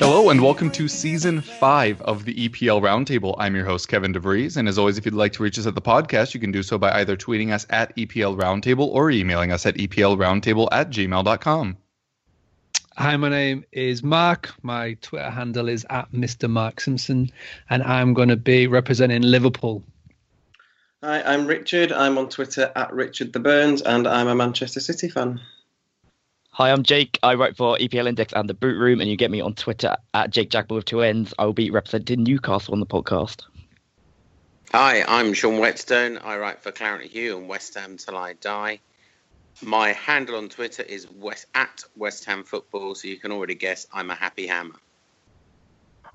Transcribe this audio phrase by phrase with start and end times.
[0.00, 3.34] Hello and welcome to season five of the EPL Roundtable.
[3.36, 4.56] I'm your host, Kevin DeVries.
[4.56, 6.62] And as always, if you'd like to reach us at the podcast, you can do
[6.62, 11.76] so by either tweeting us at EPL Roundtable or emailing us at EPLRoundtable at gmail.com.
[12.96, 14.54] Hi, my name is Mark.
[14.62, 16.48] My Twitter handle is at Mr.
[16.48, 17.30] Mark Simpson,
[17.68, 19.82] and I'm going to be representing Liverpool.
[21.02, 21.90] Hi, I'm Richard.
[21.90, 25.40] I'm on Twitter at Richard the Burns, and I'm a Manchester City fan.
[26.58, 27.20] Hi, I'm Jake.
[27.22, 29.96] I write for EPL Index and the Boot Room, and you get me on Twitter
[30.12, 31.32] at Jake Jackman with two ends.
[31.38, 33.44] I will be representing Newcastle on the podcast.
[34.72, 36.18] Hi, I'm Sean Whetstone.
[36.18, 38.80] I write for Claret and Hugh and West Ham Till I Die.
[39.62, 43.86] My handle on Twitter is West, at West Ham Football, so you can already guess
[43.92, 44.74] I'm a happy hammer.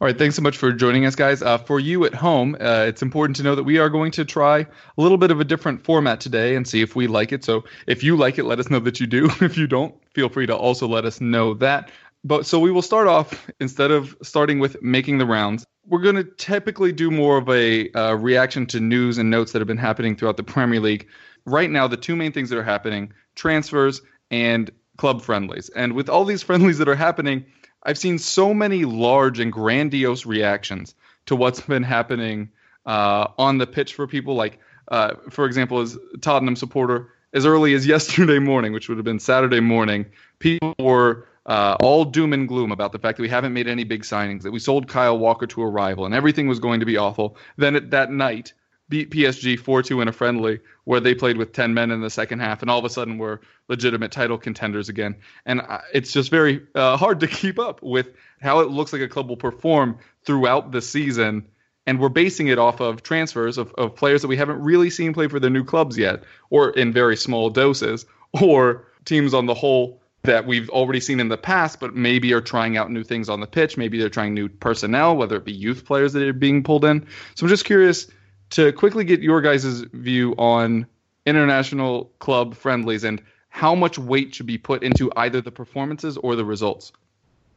[0.03, 1.41] All right, thanks so much for joining us, guys.
[1.41, 4.25] Uh, for you at home, uh, it's important to know that we are going to
[4.25, 7.45] try a little bit of a different format today and see if we like it.
[7.45, 9.29] So if you like it, let us know that you do.
[9.39, 11.89] if you don't, feel free to also let us know that.
[12.25, 15.65] But so we will start off instead of starting with making the rounds.
[15.87, 19.59] We're going to typically do more of a uh, reaction to news and notes that
[19.59, 21.07] have been happening throughout the Premier League.
[21.45, 25.69] Right now, the two main things that are happening transfers and club friendlies.
[25.69, 27.45] And with all these friendlies that are happening,
[27.84, 30.95] I've seen so many large and grandiose reactions
[31.26, 32.50] to what's been happening
[32.86, 34.36] uh, on the pitch for people.
[34.36, 39.05] Like, uh, for example, as Tottenham supporter, as early as yesterday morning, which would have
[39.05, 40.05] been Saturday morning,
[40.39, 43.83] people were uh, all doom and gloom about the fact that we haven't made any
[43.83, 46.86] big signings, that we sold Kyle Walker to a rival, and everything was going to
[46.86, 47.38] be awful.
[47.58, 48.54] Then at that night,
[48.89, 52.39] beat PSG 4-2 in a friendly where they played with 10 men in the second
[52.39, 53.39] half and all of a sudden we're
[53.70, 58.14] legitimate title contenders again and uh, it's just very uh, hard to keep up with
[58.42, 61.45] how it looks like a club will perform throughout the season
[61.86, 65.14] and we're basing it off of transfers of, of players that we haven't really seen
[65.14, 68.05] play for their new clubs yet or in very small doses
[68.42, 72.42] or teams on the whole that we've already seen in the past, but maybe are
[72.42, 73.76] trying out new things on the pitch.
[73.76, 77.05] Maybe they're trying new personnel, whether it be youth players that are being pulled in.
[77.36, 78.08] So I'm just curious
[78.53, 80.86] to quickly get your guys' view on
[81.25, 86.36] international club friendlies and how much weight should be put into either the performances or
[86.36, 86.92] the results.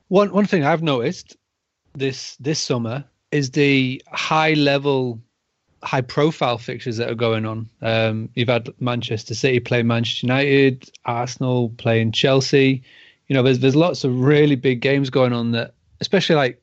[0.08, 1.36] One one thing I've noticed
[1.94, 5.20] this this summer is the high level,
[5.82, 7.68] high profile fixtures that are going on.
[7.82, 12.82] Um, you've had Manchester City play Manchester United, Arsenal playing Chelsea.
[13.28, 16.62] You know, there's there's lots of really big games going on that, especially like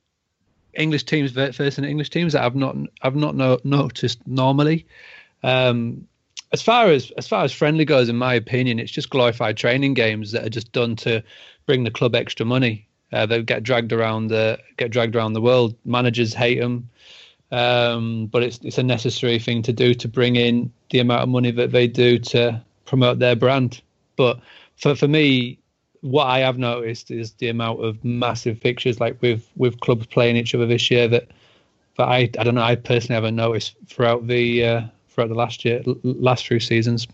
[0.73, 4.85] English teams versus English teams that I've not I've not no, noticed normally.
[5.44, 6.07] Um,
[6.51, 9.95] as far as as far as friendly goes, in my opinion, it's just glorified training
[9.95, 11.23] games that are just done to
[11.66, 12.88] bring the club extra money.
[13.11, 15.75] Uh, they get dragged around the get dragged around the world.
[15.85, 16.90] Managers hate them,
[17.51, 21.29] um, but it's it's a necessary thing to do to bring in the amount of
[21.29, 23.81] money that they do to promote their brand.
[24.16, 24.40] But
[24.78, 25.57] for for me,
[26.03, 30.36] what I have noticed is the amount of massive fixtures, like with with clubs playing
[30.36, 31.30] each other this year, that
[31.97, 32.62] that I I don't know.
[32.62, 37.08] I personally haven't noticed throughout the uh, throughout the last year last few seasons.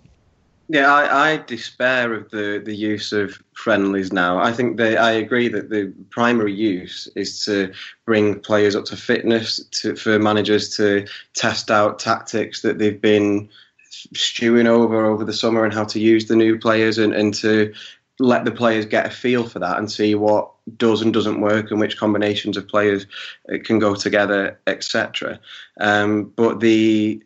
[0.72, 4.38] Yeah, I, I despair of the, the use of friendlies now.
[4.38, 7.74] I think they, I agree that the primary use is to
[8.06, 13.50] bring players up to fitness, to, for managers to test out tactics that they've been
[13.90, 17.74] stewing over over the summer and how to use the new players and, and to
[18.20, 21.72] let the players get a feel for that and see what does and doesn't work
[21.72, 23.06] and which combinations of players
[23.52, 25.40] uh, can go together, etc.
[25.80, 27.24] Um, but the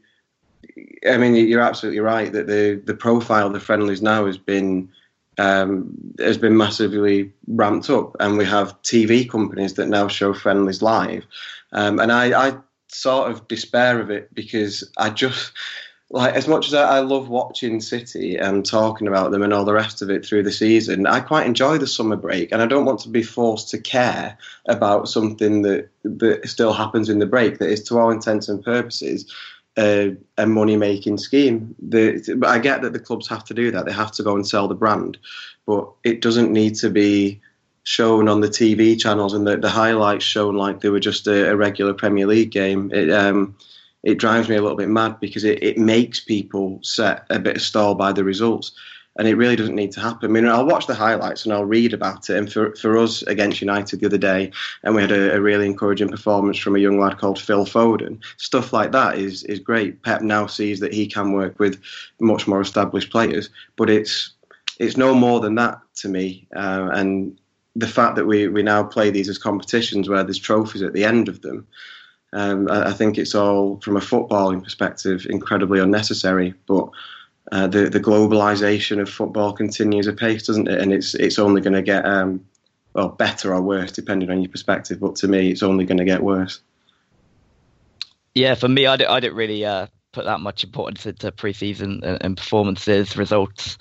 [1.07, 4.89] I mean, you're absolutely right that the the profile of the friendlies now has been
[5.37, 10.81] um, has been massively ramped up, and we have TV companies that now show friendlies
[10.81, 11.25] live,
[11.71, 12.57] um, and I, I
[12.87, 15.51] sort of despair of it because I just
[16.13, 19.65] like as much as I, I love watching City and talking about them and all
[19.65, 22.67] the rest of it through the season, I quite enjoy the summer break, and I
[22.67, 24.37] don't want to be forced to care
[24.67, 28.63] about something that that still happens in the break that is, to all intents and
[28.63, 29.33] purposes,
[29.75, 31.73] a, a money making scheme.
[31.79, 34.35] The, but I get that the clubs have to do that; they have to go
[34.35, 35.17] and sell the brand,
[35.65, 37.41] but it doesn't need to be
[37.85, 41.49] shown on the TV channels and the, the highlights shown like they were just a,
[41.49, 42.91] a regular Premier League game.
[42.93, 43.57] It um,
[44.03, 47.55] it drives me a little bit mad because it, it makes people set a bit
[47.55, 48.71] of stall by the results.
[49.15, 50.27] And it really doesn't need to happen.
[50.27, 52.35] I mean, I'll watch the highlights and I'll read about it.
[52.35, 54.51] And for, for us against United the other day,
[54.81, 58.19] and we had a, a really encouraging performance from a young lad called Phil Foden.
[58.37, 60.01] Stuff like that is is great.
[60.01, 61.79] Pep now sees that he can work with
[62.19, 64.33] much more established players, but it's
[64.79, 66.47] it's no more than that to me.
[66.55, 67.39] Uh, and
[67.75, 71.05] the fact that we, we now play these as competitions where there's trophies at the
[71.05, 71.67] end of them,
[72.33, 76.53] um, I, I, think it's all, from a footballing perspective, incredibly unnecessary.
[76.67, 76.89] But
[77.51, 80.81] uh, the the globalization of football continues apace, doesn't it?
[80.81, 82.43] And it's it's only going to get um,
[82.93, 84.99] well better or worse depending on your perspective.
[84.99, 86.59] But to me, it's only going to get worse.
[88.33, 92.01] Yeah, for me, I didn't, I didn't really uh, put that much importance into preseason
[92.03, 93.77] and, and performances, results.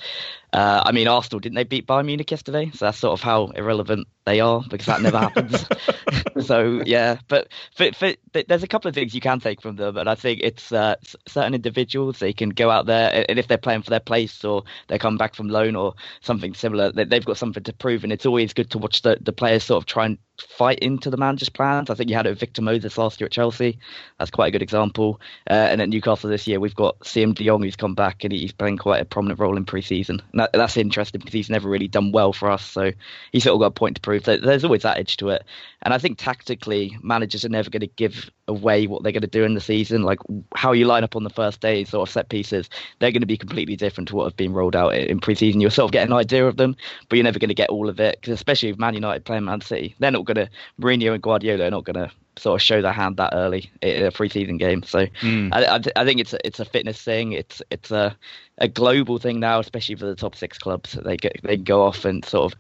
[0.53, 2.71] Uh, I mean, Arsenal didn't they beat Bayern Munich yesterday?
[2.75, 5.65] So that's sort of how irrelevant they are because that never happens.
[6.47, 8.13] so yeah, but for, for,
[8.47, 10.97] there's a couple of things you can take from them, and I think it's uh,
[11.27, 14.65] certain individuals they can go out there, and if they're playing for their place or
[14.89, 18.27] they come back from loan or something similar, they've got something to prove, and it's
[18.27, 20.19] always good to watch the, the players sort of try and
[20.49, 21.91] fight into the manager's plans.
[21.91, 23.79] I think you had it with Victor Moses last year at Chelsea.
[24.19, 25.21] That's quite a good example.
[25.49, 28.33] Uh, and at Newcastle this year, we've got Siem De Jong who's come back and
[28.33, 30.23] he's playing quite a prominent role in pre-season.
[30.33, 32.65] And that, that's interesting because he's never really done well for us.
[32.65, 32.93] So
[33.33, 34.25] he's sort of got a point to prove.
[34.25, 35.45] So there's always that edge to it.
[35.83, 39.29] And I think tactically, managers are never going to give away what they're going to
[39.29, 40.03] do in the season.
[40.03, 40.19] Like
[40.55, 42.69] how you line up on the first day, sort of set pieces,
[42.99, 45.61] they're going to be completely different to what have been rolled out in pre-season.
[45.61, 46.77] You'll sort of get an idea of them,
[47.09, 48.21] but you're never going to get all of it.
[48.21, 50.51] Because especially if Man United playing Man City, they're not going to.
[50.81, 54.07] Mourinho and Guardiola are not going to sort of show their hand that early in
[54.07, 54.83] a pre-season game.
[54.83, 55.51] So mm.
[55.53, 57.33] I, I, I, think it's a, it's a fitness thing.
[57.33, 58.17] It's it's a
[58.59, 60.93] a global thing now, especially for the top six clubs.
[60.93, 62.59] They get they go off and sort of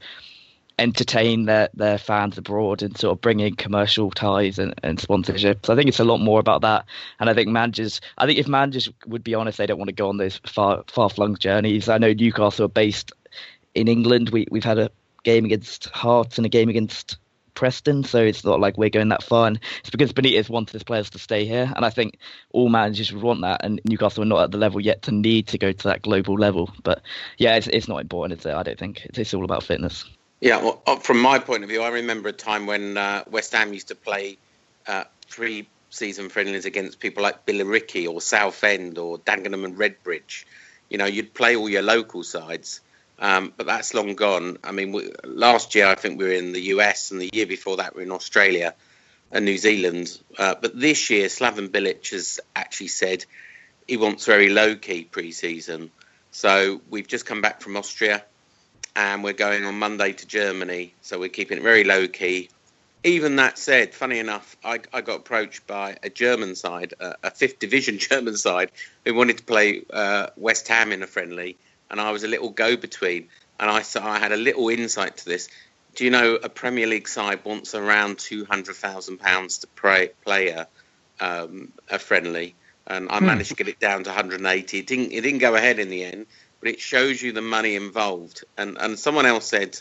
[0.79, 5.69] entertain their, their fans abroad and sort of bring in commercial ties and, and sponsorships.
[5.71, 6.87] I think it's a lot more about that.
[7.21, 9.95] And I think managers, I think if managers would be honest, they don't want to
[9.95, 11.89] go on those far far flung journeys.
[11.89, 13.13] I know Newcastle are based
[13.75, 14.31] in England.
[14.31, 14.91] We we've had a
[15.25, 17.17] game against Hearts and a game against
[17.55, 19.47] Preston, so it's not like we're going that far.
[19.47, 22.19] And it's because Benitez wanted his players to stay here, and I think
[22.51, 23.65] all managers would want that.
[23.65, 26.35] And Newcastle are not at the level yet to need to go to that global
[26.35, 26.73] level.
[26.83, 27.03] But
[27.39, 28.55] yeah, it's, it's not important, is it?
[28.55, 30.05] I don't think it's, it's all about fitness.
[30.43, 33.53] Yeah, well, uh, from my point of view, I remember a time when uh, West
[33.53, 34.39] Ham used to play
[34.89, 40.44] uh, pre-season friendlies against people like Billericay or Southend or Dagenham and Redbridge.
[40.91, 42.81] You know, you'd play all your local sides,
[43.21, 44.59] um, but that's long gone.
[44.65, 47.47] I mean, we, last year I think we were in the US, and the year
[47.47, 48.75] before that we were in Australia
[49.31, 50.21] and New Zealand.
[50.37, 53.25] Uh, but this year, Slaven Bilic has actually said
[53.87, 55.93] he wants very low-key pre-season.
[56.33, 58.25] So we've just come back from Austria
[58.94, 62.50] and we're going on Monday to Germany, so we're keeping it very low key.
[63.05, 67.31] Even that said, funny enough, I, I got approached by a German side, a, a
[67.31, 68.71] fifth division German side,
[69.05, 71.56] who wanted to play uh, West Ham in a friendly,
[71.91, 73.29] and I was a little go between,
[73.59, 75.49] and I so I had a little insight to this.
[75.94, 80.11] Do you know a Premier League side wants around two hundred thousand pounds to play,
[80.25, 80.69] play a,
[81.21, 82.55] um, a friendly,
[82.87, 83.27] and I hmm.
[83.27, 84.79] managed to get it down to 180.
[84.79, 86.27] It didn't it didn't go ahead in the end
[86.62, 88.44] but it shows you the money involved.
[88.56, 89.79] And and someone else said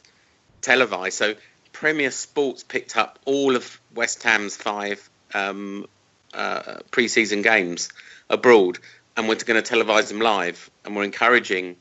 [0.61, 1.17] televised.
[1.17, 1.35] So
[1.71, 5.85] Premier Sports picked up all of West Ham's five um,
[6.33, 7.89] uh, pre-season games
[8.29, 8.79] abroad,
[9.15, 10.71] and we're going to televise them live.
[10.83, 11.77] And we're encouraging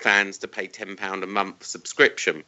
[0.00, 2.42] fans to pay ten pound a month subscription.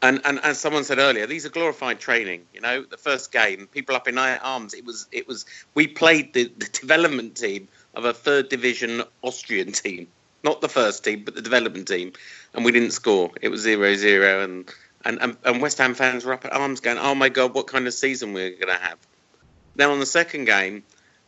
[0.00, 2.42] And, and as someone said earlier, these are glorified training.
[2.52, 4.74] You know, the first game, people up in arms.
[4.74, 9.72] It was it was we played the, the development team of a third division Austrian
[9.72, 10.08] team
[10.44, 12.12] not the first team, but the development team,
[12.52, 13.30] and we didn't score.
[13.40, 14.70] It was 0-0, and
[15.06, 17.66] and, and, and West Ham fans were up at arms going, "Oh my God, what
[17.66, 18.98] kind of season we're going to have?"
[19.76, 20.82] Then on the second game,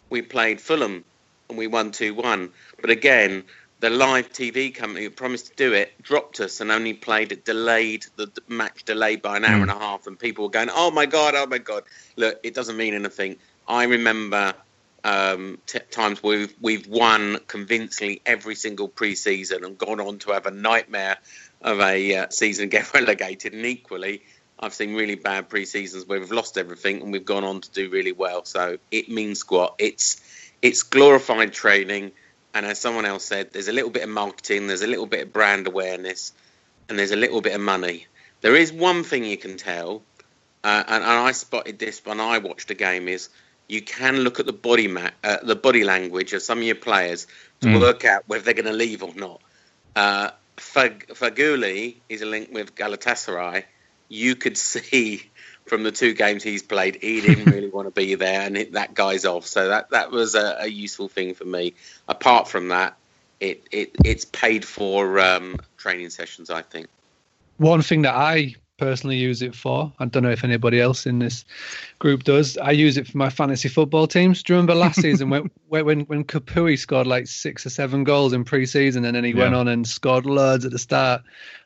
[0.09, 1.05] we played Fulham,
[1.49, 2.51] and we won two one.
[2.81, 3.45] But again,
[3.81, 7.45] the live TV company who promised to do it dropped us and only played it
[7.45, 9.63] delayed the match delayed by an hour mm.
[9.63, 11.85] and a half, and people were going, "Oh my God, oh my God!"
[12.17, 13.37] Look, it doesn't mean anything.
[13.69, 14.55] I remember
[15.07, 20.47] um, t- times we've we've won convincingly every single pre-season and gone on to have
[20.47, 21.17] a nightmare
[21.63, 23.53] of a uh, season get relegated.
[23.53, 24.23] And equally,
[24.59, 27.89] I've seen really bad pre-seasons where we've lost everything and we've gone on to do
[27.89, 28.45] really well.
[28.45, 29.77] So it means squat.
[29.79, 30.21] It's
[30.61, 32.11] it's glorified training,
[32.53, 35.23] and as someone else said, there's a little bit of marketing, there's a little bit
[35.23, 36.33] of brand awareness,
[36.89, 38.09] and there's a little bit of money.
[38.41, 40.03] There is one thing you can tell,
[40.65, 43.29] uh, and, and I spotted this when I watched a game is
[43.69, 46.77] you can look at the body ma- uh, the body language of some of your
[46.77, 47.27] players
[47.61, 47.81] to mm.
[47.81, 49.41] work out whether they're going to leave or not.
[49.95, 53.65] Uh, Fag- Feghouli is a link with Galatasaray,
[54.09, 55.31] you could see
[55.67, 58.73] from the two games he's played, he didn't really want to be there, and it,
[58.73, 59.47] that guy's off.
[59.47, 61.75] So that that was a, a, useful thing for me.
[62.09, 62.97] Apart from that,
[63.41, 66.51] it it it's paid for um, training sessions.
[66.51, 66.87] I think.
[67.57, 71.19] One thing that I personally use it for, I don't know if anybody else in
[71.19, 71.45] this
[71.99, 72.57] group does.
[72.59, 74.43] I use it for my fantasy football teams.
[74.43, 78.33] Do you remember last season when when when Capoue scored like six or seven goals
[78.33, 79.45] in pre-season, and then he yeah.
[79.45, 81.23] went on and scored loads at the start?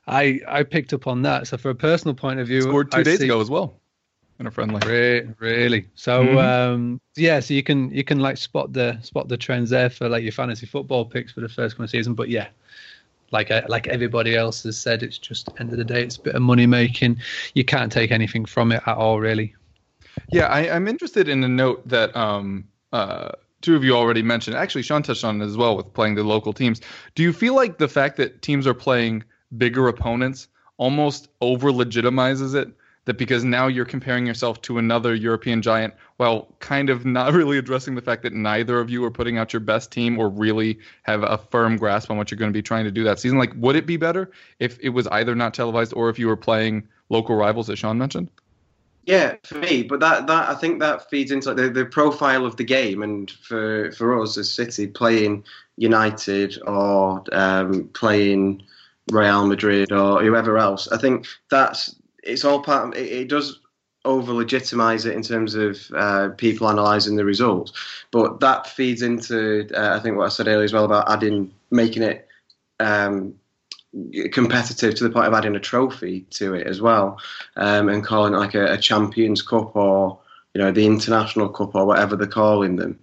[0.06, 1.46] I I picked up on that.
[1.46, 3.80] So for a personal point of view, scored two I days see, ago as well
[4.40, 4.80] in a friendly.
[4.86, 5.86] Really, really.
[5.94, 6.38] So mm-hmm.
[6.38, 10.08] um, yeah, so you can you can like spot the spot the trends there for
[10.08, 12.14] like your fantasy football picks for the first one season.
[12.14, 12.48] But yeah,
[13.30, 16.22] like uh, like everybody else has said, it's just end of the day, it's a
[16.22, 17.18] bit of money making.
[17.54, 19.54] You can't take anything from it at all, really.
[20.30, 24.56] Yeah, I, am interested in a note that um, uh, two of you already mentioned.
[24.56, 26.80] Actually, Sean touched on it as well with playing the local teams.
[27.14, 29.24] Do you feel like the fact that teams are playing
[29.56, 32.68] bigger opponents almost over legitimizes it?
[33.10, 37.58] That because now you're comparing yourself to another European giant while kind of not really
[37.58, 40.78] addressing the fact that neither of you are putting out your best team or really
[41.02, 43.36] have a firm grasp on what you're going to be trying to do that season.
[43.36, 46.36] Like, would it be better if it was either not televised or if you were
[46.36, 48.30] playing local rivals, as Sean mentioned?
[49.06, 52.56] Yeah, for me, but that, that I think that feeds into the, the profile of
[52.58, 55.42] the game, and for for us as City playing
[55.78, 58.62] United or um, playing
[59.10, 62.88] Real Madrid or whoever else, I think that's it's all part.
[62.88, 63.60] Of, it, it does
[64.04, 67.72] over legitimize it in terms of uh, people analysing the results.
[68.10, 71.52] But that feeds into, uh, I think, what I said earlier as well about adding,
[71.70, 72.26] making it
[72.78, 73.34] um,
[74.32, 77.18] competitive to the point of adding a trophy to it as well,
[77.56, 80.18] um, and calling it like a, a, Champions Cup or
[80.54, 82.98] you know the International Cup or whatever they're calling them.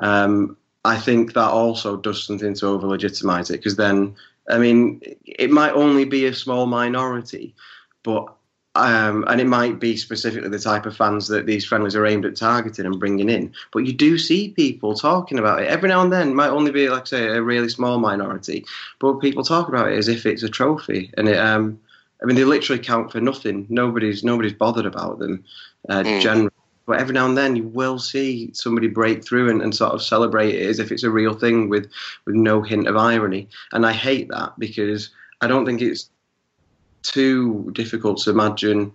[0.00, 4.16] Um, I think that also does something to over legitimize it because then,
[4.48, 7.54] I mean, it might only be a small minority,
[8.02, 8.34] but
[8.74, 12.24] um, and it might be specifically the type of fans that these friendlies are aimed
[12.24, 13.52] at targeting and bringing in.
[13.70, 16.30] But you do see people talking about it every now and then.
[16.30, 18.64] It might only be, like say, a really small minority,
[18.98, 21.10] but people talk about it as if it's a trophy.
[21.18, 21.78] And it, um,
[22.22, 23.66] I mean, they literally count for nothing.
[23.68, 25.44] Nobody's nobody's bothered about them
[25.90, 26.20] uh, mm.
[26.22, 26.50] generally.
[26.86, 30.02] But every now and then you will see somebody break through and, and sort of
[30.02, 31.88] celebrate it as if it's a real thing with,
[32.24, 33.48] with no hint of irony.
[33.70, 35.10] And I hate that because
[35.42, 36.10] I don't think it's
[37.02, 38.92] too difficult to imagine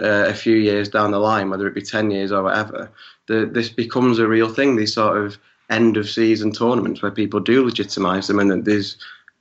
[0.00, 2.90] uh, a few years down the line, whether it be 10 years or whatever,
[3.28, 5.38] that this becomes a real thing, these sort of
[5.70, 8.96] end of season tournaments where people do legitimize them and that there's,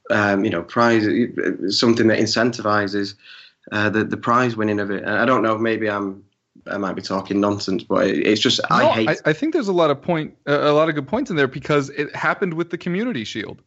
[0.09, 1.03] um, you know, prize,
[1.69, 3.15] something that incentivizes
[3.71, 5.03] uh, the, the prize winning of it.
[5.03, 6.23] And I don't know, maybe I'm
[6.67, 9.09] I might be talking nonsense, but it's just no, I hate.
[9.09, 11.47] I, I, think there's a lot of point, a lot of good points in there
[11.47, 13.61] because it happened with the Community Shield,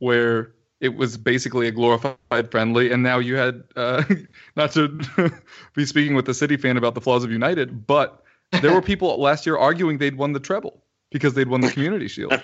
[0.00, 4.04] where it was basically a glorified friendly, and now you had uh,
[4.56, 5.00] not to
[5.74, 8.22] be speaking with the City fan about the flaws of United, but
[8.60, 12.08] there were people last year arguing they'd won the treble because they'd won the Community
[12.08, 12.40] Shield.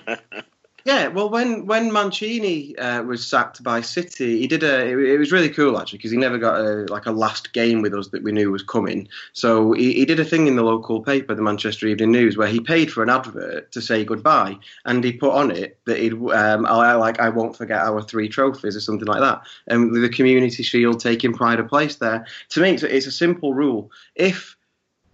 [0.85, 4.89] Yeah, well, when when Mancini uh, was sacked by City, he did a.
[4.89, 7.83] It, it was really cool actually because he never got a like a last game
[7.83, 9.09] with us that we knew was coming.
[9.33, 12.49] So he, he did a thing in the local paper, the Manchester Evening News, where
[12.49, 16.15] he paid for an advert to say goodbye, and he put on it that he'd
[16.15, 20.03] um, I, like I won't forget our three trophies or something like that, and with
[20.03, 22.27] the Community Shield taking pride of place there.
[22.51, 23.93] To me, it's, it's a simple rule.
[24.17, 24.57] If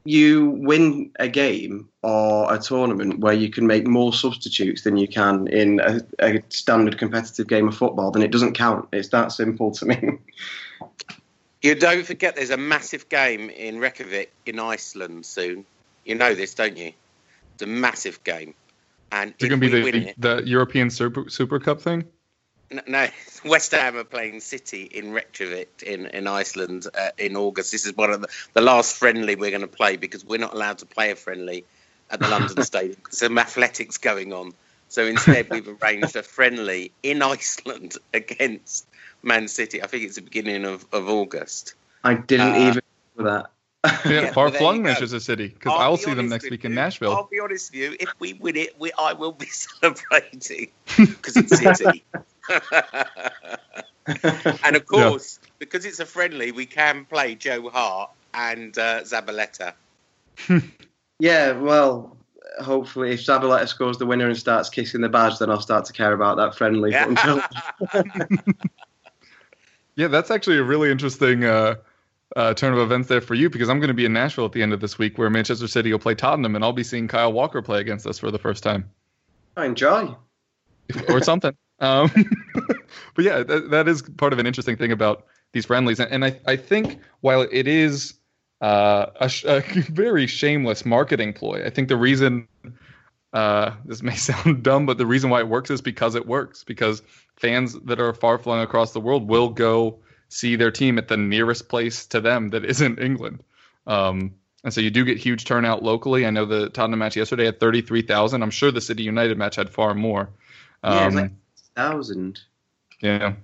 [0.09, 5.07] you win a game or a tournament where you can make more substitutes than you
[5.07, 8.89] can in a, a, standard competitive game of football, then it doesn't count.
[8.91, 10.19] It's that simple to me.
[11.61, 15.67] You don't forget there's a massive game in Reykjavik in Iceland soon.
[16.05, 16.93] You know this, don't you?
[17.55, 18.55] It's a massive game.
[19.11, 22.05] And it's going to be the, the, the European Super, Super Cup thing?
[22.71, 23.09] No,
[23.45, 27.73] West Ham are playing City in Reykjavik in, in Iceland uh, in August.
[27.73, 30.55] This is one of the, the last friendly we're going to play because we're not
[30.55, 31.65] allowed to play a friendly
[32.11, 33.01] at the London Stadium.
[33.11, 34.53] Some athletics going on.
[34.89, 38.87] So instead, we've arranged a friendly in Iceland against
[39.23, 39.83] Man City.
[39.83, 41.75] I think it's the beginning of, of August.
[42.05, 42.83] I didn't uh, even
[43.17, 43.51] know that.
[44.05, 46.75] yeah, yeah, far flung Manchester City because I'll, I'll see them next week you, in
[46.75, 47.13] Nashville.
[47.13, 51.37] I'll be honest with you, if we win it, we, I will be celebrating because
[51.37, 52.05] it's City.
[54.65, 55.49] and of course, yeah.
[55.59, 59.75] because it's a friendly, we can play Joe Hart and uh, Zabaleta.
[61.19, 62.17] yeah, well,
[62.61, 65.93] hopefully, if Zabaleta scores the winner and starts kissing the badge, then I'll start to
[65.93, 66.93] care about that friendly.
[66.93, 67.47] Yeah,
[69.97, 71.45] yeah that's actually a really interesting.
[71.45, 71.77] Uh,
[72.37, 74.53] uh, turn of events there for you because I'm going to be in Nashville at
[74.53, 77.09] the end of this week where Manchester City will play Tottenham and I'll be seeing
[77.09, 78.91] Kyle Walker play against us for the first time.
[79.57, 80.15] I enjoy.
[81.09, 81.57] or something.
[81.81, 82.11] Um,
[83.15, 86.01] but yeah, that, that is part of an interesting thing about these friendlies.
[86.01, 88.15] And, and I, I think while it is
[88.61, 92.49] uh, a, sh- a very shameless marketing ploy, I think the reason
[93.33, 96.65] uh, this may sound dumb, but the reason why it works is because it works.
[96.65, 97.03] Because
[97.37, 101.17] fans that are far flung across the world will go see their team at the
[101.17, 103.43] nearest place to them that isn't England.
[103.87, 106.27] Um, and so you do get huge turnout locally.
[106.27, 108.43] I know the Tottenham match yesterday had 33,000.
[108.43, 110.31] I'm sure the City United match had far more.
[110.83, 111.31] Um, like
[111.79, 112.41] thousand.
[113.01, 113.35] yeah.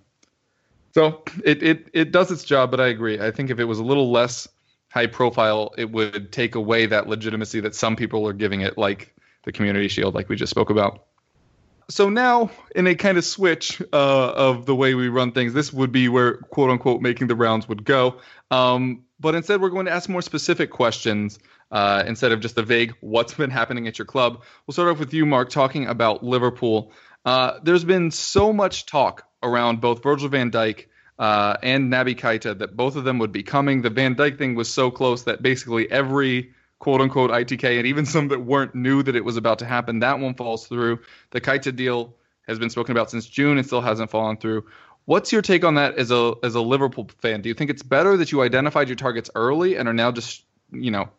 [0.92, 3.18] So it, it it does its job, but I agree.
[3.20, 4.46] I think if it was a little less
[4.90, 9.12] high profile, it would take away that legitimacy that some people are giving it, like
[9.44, 11.06] the Community Shield, like we just spoke about.
[11.90, 15.72] So now, in a kind of switch uh, of the way we run things, this
[15.72, 18.20] would be where quote unquote making the rounds would go.
[18.50, 21.38] Um, but instead, we're going to ask more specific questions
[21.72, 24.98] uh, instead of just the vague "What's been happening at your club?" We'll start off
[24.98, 26.92] with you, Mark, talking about Liverpool.
[27.24, 30.86] Uh, there's been so much talk around both Virgil van Dijk
[31.18, 33.82] uh, and Naby Keita that both of them would be coming.
[33.82, 38.04] The Van Dijk thing was so close that basically every quote unquote ITK and even
[38.14, 40.00] some that weren't knew that it was about to happen.
[40.00, 41.00] That one falls through.
[41.30, 42.14] The Keita deal
[42.46, 44.66] has been spoken about since June and still hasn't fallen through.
[45.06, 47.42] What's your take on that as a as a Liverpool fan?
[47.42, 50.44] Do you think it's better that you identified your targets early and are now just
[50.72, 51.10] you know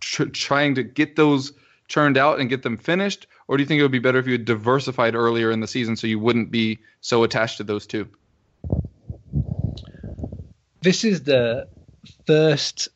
[0.00, 1.52] tr- trying to get those
[1.86, 4.28] churned out and get them finished, or do you think it would be better if
[4.28, 7.84] you had diversified earlier in the season so you wouldn't be so attached to those
[7.84, 8.08] two?
[10.82, 11.66] This is the
[12.28, 12.88] first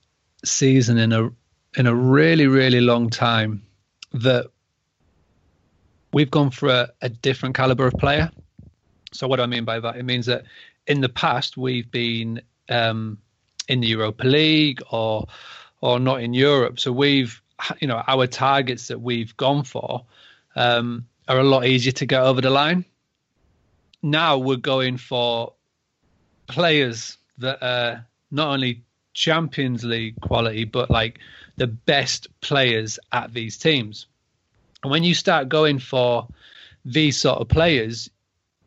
[0.45, 1.31] season in a
[1.77, 3.67] in a really really long time
[4.13, 4.47] that
[6.13, 8.31] we've gone for a, a different caliber of player.
[9.13, 9.97] So what do I mean by that?
[9.97, 10.45] It means that
[10.87, 13.19] in the past we've been um,
[13.67, 15.27] in the Europa League or
[15.81, 16.79] or not in Europe.
[16.79, 17.43] So we've
[17.81, 20.07] you know our targets that we've gone for
[20.57, 22.85] um, are a lot easier to get over the line.
[24.03, 25.55] Now we're going for
[26.47, 28.83] players that are not only
[29.15, 31.19] Champions League quality, but like
[31.57, 34.07] the best players at these teams.
[34.83, 36.29] And when you start going for
[36.85, 38.11] these sort of players,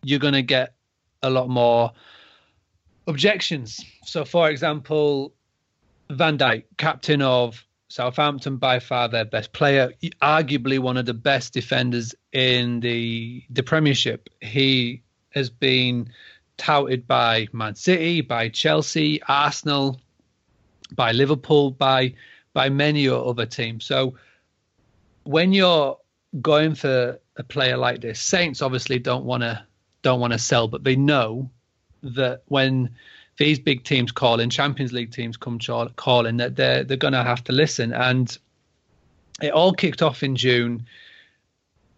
[0.04, 0.74] you're going to get
[1.22, 1.92] a lot more
[3.06, 3.84] objections.
[4.06, 5.34] So, for example,
[6.10, 11.54] Van Dijk, captain of Southampton, by far their best player, arguably one of the best
[11.54, 14.30] defenders in the the Premiership.
[14.42, 16.10] He has been
[16.58, 20.02] touted by Man City, by Chelsea, Arsenal,
[20.92, 22.14] by Liverpool, by
[22.54, 23.86] by many other teams.
[23.86, 24.16] So
[25.24, 25.98] when you're
[26.42, 29.64] going for a player like this, Saints obviously don't want to
[30.02, 31.50] don't want to sell, but they know
[32.04, 32.96] that when
[33.38, 35.60] these big teams call in, Champions League teams come
[35.96, 37.94] calling, that they're they're going to have to listen.
[37.94, 38.36] And
[39.42, 40.86] it all kicked off in June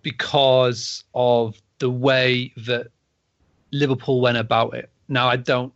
[0.01, 2.87] because of the way that
[3.71, 4.89] Liverpool went about it.
[5.07, 5.73] Now I don't,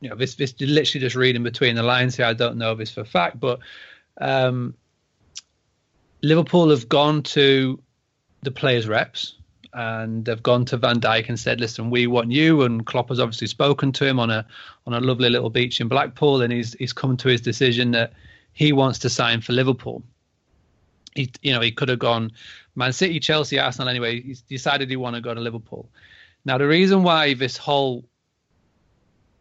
[0.00, 2.26] you know, this this literally just reading between the lines here.
[2.26, 3.60] I don't know this for fact, but
[4.20, 4.74] um,
[6.22, 7.80] Liverpool have gone to
[8.42, 9.36] the players' reps
[9.74, 13.20] and they've gone to Van Dijk and said, "Listen, we want you." And Klopp has
[13.20, 14.46] obviously spoken to him on a
[14.86, 18.12] on a lovely little beach in Blackpool, and he's he's come to his decision that
[18.52, 20.02] he wants to sign for Liverpool.
[21.14, 22.32] He, you know, he could have gone
[22.74, 23.88] Man City, Chelsea, Arsenal.
[23.88, 25.88] Anyway, he's decided he want to go to Liverpool.
[26.44, 28.04] Now, the reason why this whole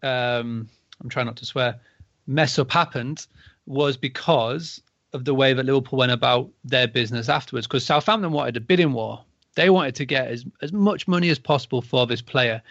[0.03, 0.67] um,
[1.01, 1.79] I'm trying not to swear
[2.27, 3.25] mess up happened
[3.65, 4.81] was because
[5.13, 7.67] of the way that Liverpool went about their business afterwards.
[7.67, 9.23] Because Southampton wanted a bidding war.
[9.55, 12.61] They wanted to get as, as much money as possible for this player.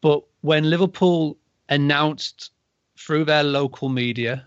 [0.00, 1.36] But when Liverpool
[1.68, 2.52] announced
[2.96, 4.46] through their local media,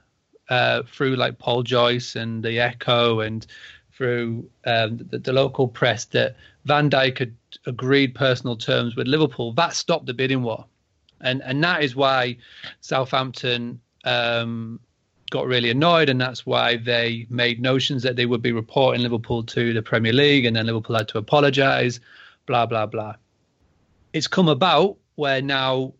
[0.49, 3.45] uh, through like Paul Joyce and the Echo and
[3.91, 9.53] through um, the, the local press that Van Dijk had agreed personal terms with Liverpool,
[9.53, 10.65] that stopped the bidding war.
[11.21, 12.37] And and that is why
[12.81, 14.79] Southampton um,
[15.33, 19.41] got really annoyed, and that's why they made notions that they would be reporting Liverpool
[19.41, 21.99] to the Premier League, and then Liverpool had to apologise,
[22.45, 23.15] blah blah blah.
[24.13, 25.95] It's come about where now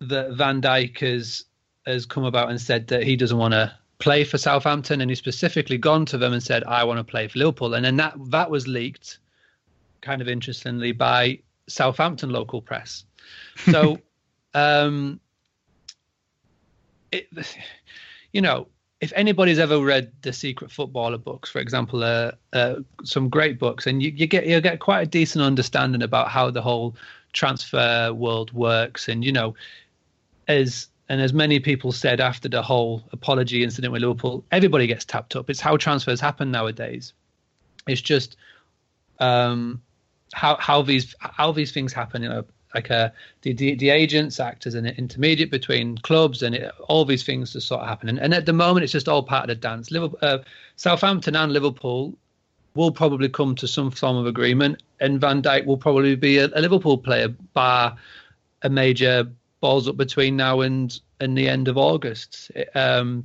[0.00, 1.46] that Van Dijk has
[1.84, 5.18] has come about and said that he doesn't want to play for Southampton, and he's
[5.18, 8.14] specifically gone to them and said, "I want to play for Liverpool," and then that
[8.30, 9.18] that was leaked,
[10.00, 13.02] kind of interestingly, by Southampton local press.
[13.68, 13.98] So,
[14.54, 15.18] um,
[17.10, 17.26] it,
[18.32, 18.68] you know,
[19.00, 23.86] if anybody's ever read the Secret Footballer books, for example, uh, uh, some great books,
[23.86, 26.96] and you, you get you get quite a decent understanding about how the whole
[27.32, 29.54] transfer world works, and you know,
[30.48, 35.04] as and as many people said after the whole apology incident with Liverpool, everybody gets
[35.04, 35.48] tapped up.
[35.48, 37.14] It's how transfers happen nowadays.
[37.86, 38.36] It's just
[39.20, 39.80] um,
[40.34, 42.22] how how these how these things happen.
[42.24, 42.44] You know,
[42.78, 43.12] like a
[43.42, 47.52] the, the, the agents act as an intermediate between clubs and it, all these things
[47.52, 48.08] just sort of happen.
[48.08, 49.90] And, and at the moment, it's just all part of the dance.
[49.90, 50.38] Liverpool, uh,
[50.76, 52.14] Southampton and Liverpool
[52.74, 56.46] will probably come to some form of agreement, and Van Dijk will probably be a,
[56.54, 57.96] a Liverpool player, bar
[58.62, 59.28] a major
[59.60, 62.50] balls up between now and and the end of August.
[62.74, 63.24] Um,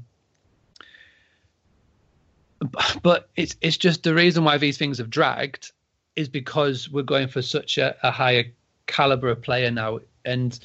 [3.03, 5.71] but it's it's just the reason why these things have dragged
[6.15, 8.45] is because we're going for such a, a higher
[8.88, 10.60] caliber of player now, and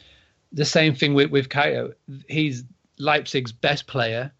[0.53, 1.95] the same thing with with Keita.
[2.29, 2.65] He's
[2.99, 4.33] Leipzig's best player.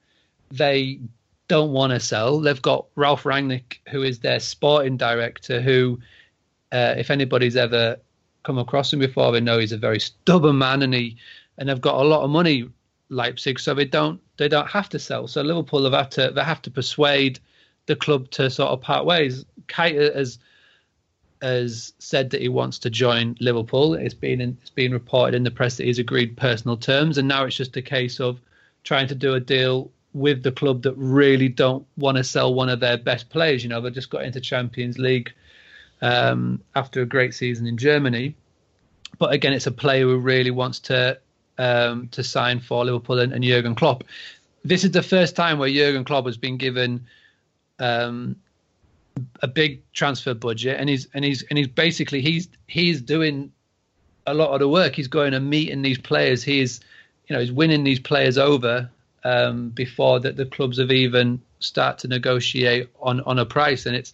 [0.51, 1.01] They
[1.49, 2.41] don't want to sell.
[2.41, 5.99] They've got Ralf Rangnick, who is their sporting director, who,
[6.73, 7.97] uh, if anybody's ever
[8.43, 11.17] come across him before, they know he's a very stubborn man, and he
[11.57, 12.69] and they've got a lot of money,
[13.09, 15.27] Leipzig, so they don't they don't have to sell.
[15.27, 17.41] So Liverpool have had to they have to persuade
[17.87, 19.45] the club to sort of part ways.
[19.67, 20.39] Keita has
[21.43, 23.95] has said that he wants to join Liverpool.
[23.95, 27.29] It's been in, it's been reported in the press that he's agreed personal terms, and
[27.29, 28.41] now it's just a case of
[28.85, 32.69] trying to do a deal with the club that really don't want to sell one
[32.69, 33.63] of their best players.
[33.63, 35.33] You know, they just got into Champions League
[36.01, 38.35] um, after a great season in Germany,
[39.19, 41.19] but again, it's a player who really wants to
[41.59, 44.05] um, to sign for Liverpool and, and Jurgen Klopp.
[44.65, 47.07] This is the first time where Jurgen Klopp has been given
[47.79, 48.37] um,
[49.43, 53.53] a big transfer budget, and he's and he's and he's basically he's he's doing
[54.27, 54.95] a lot of the work.
[54.95, 56.43] He's going and meeting these players.
[56.43, 56.81] He's
[57.27, 58.91] you know he's winning these players over
[59.25, 63.97] um, before that the clubs have even start to negotiate on on a price, and
[63.97, 64.13] it's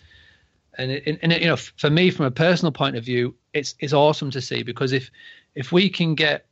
[0.78, 3.74] and it, and it, you know for me from a personal point of view, it's
[3.80, 5.10] it's awesome to see because if
[5.54, 6.46] if we can get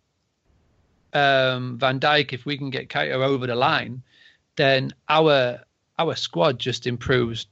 [1.12, 4.02] um, Van Dijk, if we can get Keita over the line,
[4.56, 5.60] then our
[5.98, 7.46] our squad just improves,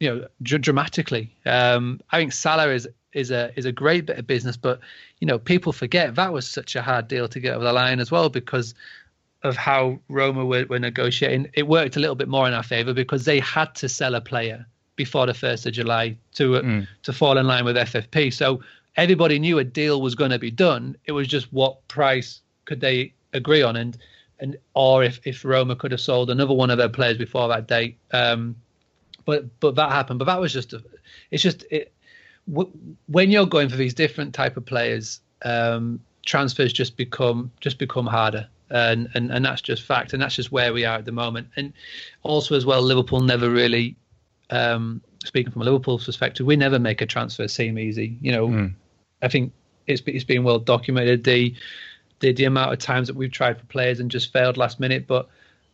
[0.00, 1.34] you know, dr- dramatically.
[1.46, 4.80] Um, I think Salah is is a is a great bit of business, but
[5.20, 8.00] you know, people forget that was such a hard deal to get over the line
[8.00, 8.74] as well because
[9.42, 11.48] of how Roma were, were negotiating.
[11.54, 14.20] It worked a little bit more in our favour because they had to sell a
[14.20, 16.88] player before the first of July to mm.
[17.02, 18.32] to fall in line with FFP.
[18.32, 18.60] So
[18.96, 20.96] everybody knew a deal was going to be done.
[21.04, 23.96] It was just what price could they agree on, and
[24.40, 27.66] and or if, if Roma could have sold another one of their players before that
[27.66, 27.96] date.
[28.12, 28.56] Um,
[29.28, 30.18] but but that happened.
[30.18, 30.82] But that was just a,
[31.30, 31.92] it's just it,
[32.50, 32.72] w-
[33.08, 38.06] when you're going for these different type of players, um, transfers just become just become
[38.06, 38.48] harder.
[38.70, 41.48] And, and and that's just fact, and that's just where we are at the moment.
[41.56, 41.74] And
[42.22, 43.96] also as well, Liverpool never really,
[44.48, 48.16] um, speaking from a Liverpool perspective, we never make a transfer seem easy.
[48.22, 48.74] You know, mm.
[49.20, 49.52] I think
[49.86, 51.24] it's it's been well documented.
[51.24, 51.54] The
[52.20, 55.06] the, the amount of times that we've tried for players and just failed last minute.
[55.06, 55.28] But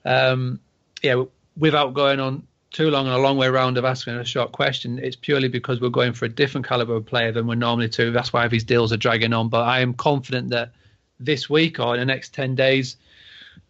[0.05, 0.59] um,
[1.05, 1.23] yeah,
[1.57, 4.99] without going on too long and a long way around of asking a short question,
[4.99, 8.11] it's purely because we're going for a different caliber of player than we're normally to.
[8.11, 9.49] That's why these deals are dragging on.
[9.49, 10.73] But I am confident that
[11.19, 12.97] this week or in the next ten days,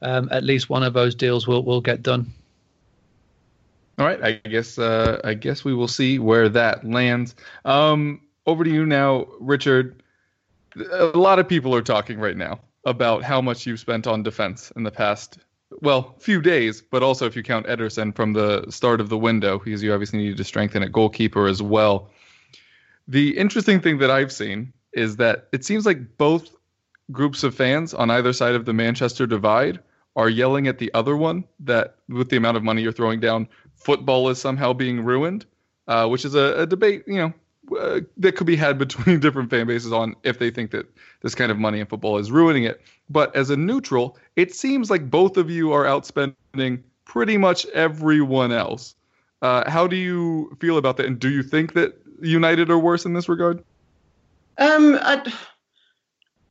[0.02, 2.32] um, at least one of those deals will will get done.
[3.98, 7.36] All right, I guess uh, I guess we will see where that lands.
[7.64, 10.02] Um, over to you now, Richard
[10.90, 14.72] a lot of people are talking right now about how much you've spent on defense
[14.76, 15.38] in the past
[15.80, 19.58] well, few days, but also if you count Ederson from the start of the window,
[19.58, 22.10] because you obviously needed to strengthen at goalkeeper as well.
[23.08, 26.54] The interesting thing that I've seen is that it seems like both
[27.12, 29.80] groups of fans on either side of the Manchester divide
[30.16, 33.48] are yelling at the other one that with the amount of money you're throwing down,
[33.74, 35.44] football is somehow being ruined,
[35.88, 37.32] uh, which is a, a debate, you know,
[37.78, 40.86] uh, that could be had between different fan bases on if they think that
[41.22, 42.80] this kind of money in football is ruining it.
[43.10, 48.52] But as a neutral, it seems like both of you are outspending pretty much everyone
[48.52, 48.94] else.
[49.42, 51.06] Uh, how do you feel about that?
[51.06, 53.62] And do you think that United are worse in this regard?
[54.56, 55.32] Um, I,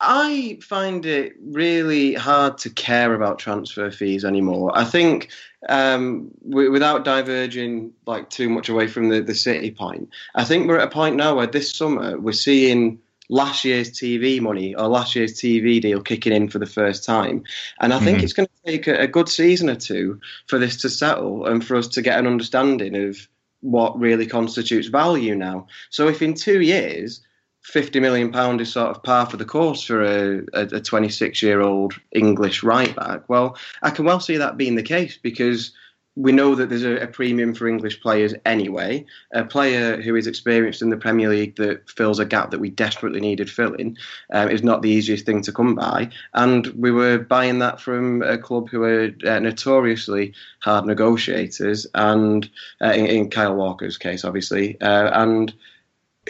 [0.00, 4.72] I find it really hard to care about transfer fees anymore.
[4.76, 5.30] I think
[5.68, 10.68] um, w- without diverging like too much away from the, the city point, I think
[10.68, 14.86] we're at a point now where this summer we're seeing last year's TV money or
[14.88, 17.42] last year's TV deal kicking in for the first time.
[17.80, 18.24] And I think mm-hmm.
[18.24, 21.64] it's going to take a, a good season or two for this to settle and
[21.64, 23.28] for us to get an understanding of
[23.60, 25.66] what really constitutes value now.
[25.88, 27.22] So if in two years
[27.64, 31.60] 50 million pound is sort of par for the course for a, a 26 year
[31.60, 33.28] old English right back.
[33.28, 35.72] Well, I can well see that being the case because
[36.16, 39.04] we know that there's a, a, premium for English players anyway.
[39.32, 42.70] A player who is experienced in the Premier League that fills a gap that we
[42.70, 43.96] desperately needed filling
[44.32, 46.10] um, is not the easiest thing to come by.
[46.34, 52.48] And we were buying that from a club who are uh, notoriously hard negotiators, and
[52.80, 55.52] uh, in, in, Kyle Walker's case, obviously, uh, and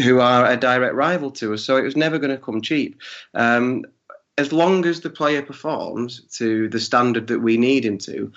[0.02, 1.64] who are a direct rival to us.
[1.64, 3.00] So it was never going to come cheap.
[3.34, 3.84] Um,
[4.36, 8.32] as long as the player performs to the standard that we need him to,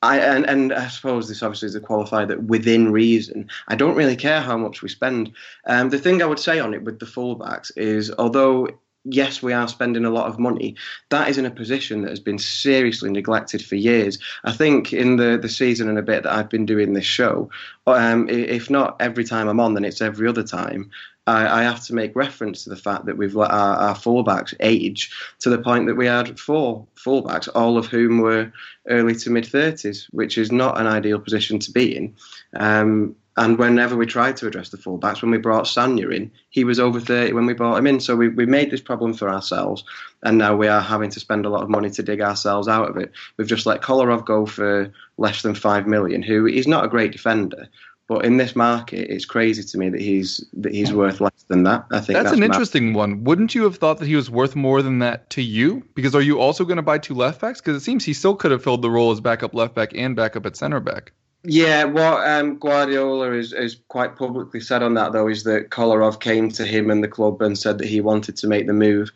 [0.00, 3.96] I and, and I suppose this obviously is a qualifier that within reason, I don't
[3.96, 5.32] really care how much we spend.
[5.66, 8.68] Um, the thing I would say on it with the fullbacks is, although
[9.10, 10.74] yes, we are spending a lot of money.
[11.10, 14.18] That is in a position that has been seriously neglected for years.
[14.44, 17.50] I think in the, the season and a bit that I've been doing this show,
[17.86, 20.90] um, if not every time I'm on, then it's every other time.
[21.26, 24.54] I, I have to make reference to the fact that we've let our, our fullbacks
[24.60, 28.50] age to the point that we had four fullbacks, all of whom were
[28.88, 32.14] early to mid 30s, which is not an ideal position to be in.
[32.54, 36.64] Um, and whenever we tried to address the fullbacks, when we brought Sagna in, he
[36.64, 38.00] was over 30 when we brought him in.
[38.00, 39.84] So we, we made this problem for ourselves.
[40.24, 42.90] And now we are having to spend a lot of money to dig ourselves out
[42.90, 43.12] of it.
[43.36, 47.12] We've just let Kolarov go for less than 5 million, who is not a great
[47.12, 47.68] defender.
[48.08, 51.62] But in this market, it's crazy to me that he's that he's worth less than
[51.64, 51.84] that.
[51.92, 52.46] I think that's, that's an mad.
[52.46, 53.22] interesting one.
[53.22, 55.84] Wouldn't you have thought that he was worth more than that to you?
[55.94, 57.60] Because are you also going to buy two left backs?
[57.60, 60.16] Because it seems he still could have filled the role as backup left back and
[60.16, 61.12] backup at center back.
[61.50, 66.20] Yeah, what um, Guardiola is, is quite publicly said on that though is that Kolarov
[66.20, 69.10] came to him and the club and said that he wanted to make the move,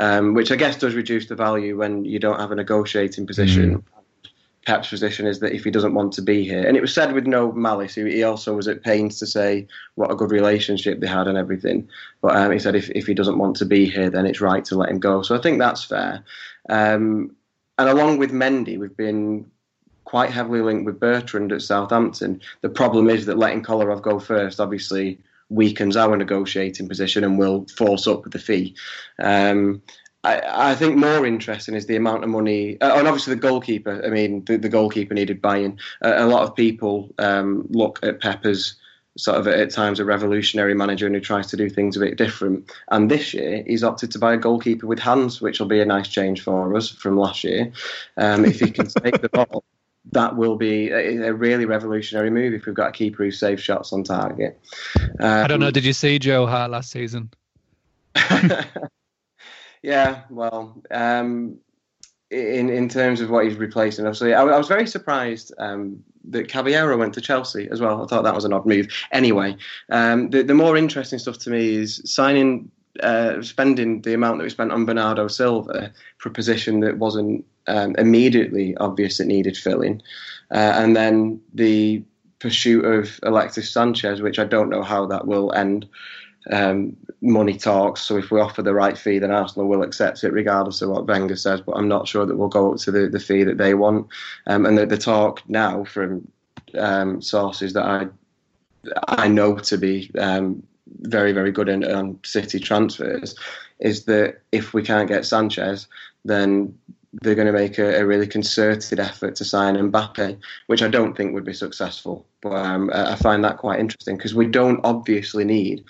[0.00, 3.84] um, which I guess does reduce the value when you don't have a negotiating position.
[4.66, 7.12] Pep's position is that if he doesn't want to be here, and it was said
[7.12, 10.98] with no malice, he, he also was at pains to say what a good relationship
[10.98, 11.88] they had and everything.
[12.20, 14.64] But um, he said if, if he doesn't want to be here, then it's right
[14.64, 15.22] to let him go.
[15.22, 16.24] So I think that's fair.
[16.68, 17.36] Um,
[17.78, 19.48] and along with Mendy, we've been
[20.06, 22.40] quite heavily linked with Bertrand at Southampton.
[22.62, 25.18] The problem is that letting Kolarov go first obviously
[25.50, 28.74] weakens our negotiating position and will force up the fee.
[29.18, 29.82] Um,
[30.24, 34.02] I, I, think more interesting is the amount of money, uh, and obviously the goalkeeper.
[34.04, 35.78] I mean, the, the goalkeeper needed buying.
[36.02, 38.74] Uh, a lot of people um, look at Pep as
[39.18, 42.18] sort of at times a revolutionary manager and who tries to do things a bit
[42.18, 42.70] different.
[42.90, 45.86] And this year, he's opted to buy a goalkeeper with hands, which will be a
[45.86, 47.72] nice change for us from last year.
[48.16, 49.64] Um, if he can take the ball
[50.12, 53.62] that will be a, a, really revolutionary move if we've got a keeper who saves
[53.62, 54.58] shots on target.
[55.20, 55.70] Um, I don't know.
[55.70, 57.30] Did you see Joe Hart last season?
[59.82, 61.58] yeah, well, um,
[62.30, 66.48] in in terms of what he's replacing, obviously, I, I was very surprised um, that
[66.48, 68.02] Caballero went to Chelsea as well.
[68.02, 68.88] I thought that was an odd move.
[69.12, 69.56] Anyway,
[69.90, 72.70] um, the the more interesting stuff to me is signing
[73.02, 77.44] uh, spending the amount that we spent on Bernardo Silva for a position that wasn't
[77.68, 80.02] um, immediately obvious it needed filling,
[80.50, 82.02] uh, and then the
[82.38, 85.86] pursuit of Alexis Sanchez, which I don't know how that will end.
[86.52, 90.32] Um, money talks, so if we offer the right fee, then Arsenal will accept it,
[90.32, 91.60] regardless of what Wenger says.
[91.60, 94.06] But I'm not sure that we'll go up to the, the fee that they want.
[94.46, 96.28] Um, and the, the talk now from
[96.78, 98.06] um, sources that I
[99.08, 100.62] I know to be um,
[101.00, 103.34] very, very good in, on City transfers
[103.80, 105.86] is that if we can't get Sanchez,
[106.24, 106.76] then
[107.12, 111.16] they're going to make a, a, really concerted effort to sign Mbappe, which I don't
[111.16, 112.26] think would be successful.
[112.40, 115.84] But um, I find that quite interesting because we don't obviously need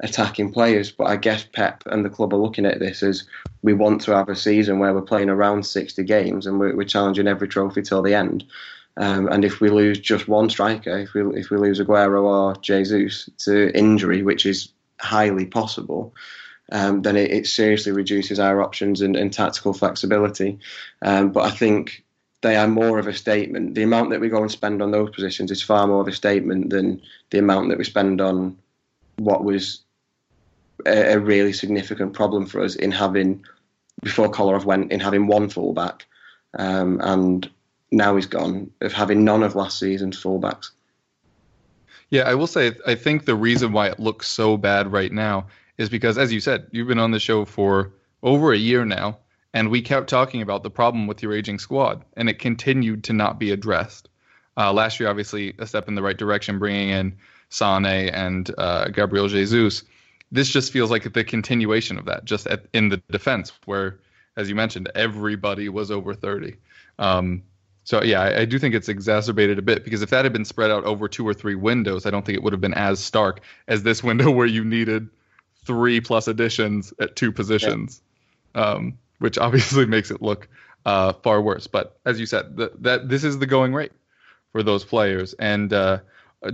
[0.00, 0.90] attacking players.
[0.90, 3.24] But I guess Pep and the club are looking at this as
[3.62, 6.84] we want to have a season where we're playing around 60 games and we're, we're
[6.84, 8.44] challenging every trophy till the end.
[8.96, 12.56] Um, and if we lose just one striker, if we if we lose Aguero or
[12.56, 16.12] Jesus to injury, which is highly possible,
[16.70, 20.58] um, then it, it, seriously reduces our options and, and tactical flexibility.
[21.02, 22.04] Um, but I think
[22.42, 23.74] they are more of a statement.
[23.74, 26.12] The amount that we go and spend on those positions is far more of a
[26.12, 28.56] statement than the amount that we spend on
[29.16, 29.82] what was
[30.86, 33.44] a, a really significant problem for us in having
[34.02, 36.06] before Kolarov went in having one fullback.
[36.58, 37.50] Um, and
[37.92, 40.70] now he's gone of having none of last season's fullbacks.
[42.08, 45.46] Yeah, I will say I think the reason why it looks so bad right now
[45.80, 47.90] is because, as you said, you've been on the show for
[48.22, 49.16] over a year now,
[49.54, 53.14] and we kept talking about the problem with your aging squad, and it continued to
[53.14, 54.10] not be addressed.
[54.58, 57.16] Uh, last year, obviously, a step in the right direction, bringing in
[57.48, 59.82] Sane and uh, Gabriel Jesus.
[60.30, 64.00] This just feels like the continuation of that, just at, in the defense, where,
[64.36, 66.56] as you mentioned, everybody was over 30.
[66.98, 67.42] Um,
[67.84, 70.44] so yeah, I, I, do think it's exacerbated a bit because if that had been
[70.44, 73.00] spread out over two or three windows, I don't think it would have been as
[73.00, 75.08] stark as this window where you needed
[75.64, 78.02] three plus additions at two positions,
[78.54, 78.62] yeah.
[78.62, 80.48] um, which obviously makes it look
[80.84, 81.66] uh, far worse.
[81.66, 83.92] But as you said, that this is the going rate
[84.52, 85.34] for those players.
[85.34, 85.98] And uh,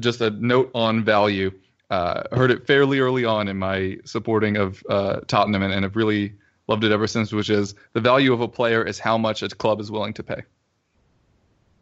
[0.01, 1.53] just a note on value.
[1.88, 5.95] Uh, heard it fairly early on in my supporting of uh, Tottenham, and, and have
[5.95, 6.33] really
[6.66, 7.33] loved it ever since.
[7.33, 10.25] Which is the value of a player is how much a club is willing to
[10.25, 10.42] pay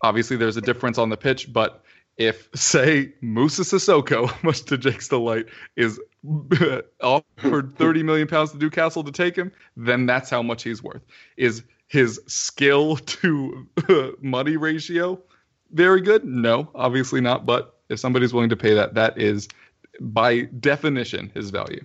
[0.04, 1.82] obviously there's a difference on the pitch, but
[2.16, 5.98] if say Moussa Sissoko, much to Jake's delight, is
[7.02, 11.02] offered 30 million pounds to Newcastle to take him, then that's how much he's worth.
[11.36, 13.66] Is his skill to
[14.20, 15.20] money ratio
[15.72, 16.24] very good?
[16.24, 17.46] No, obviously not.
[17.46, 19.48] But if somebody's willing to pay that, that is
[20.00, 21.84] by definition his value.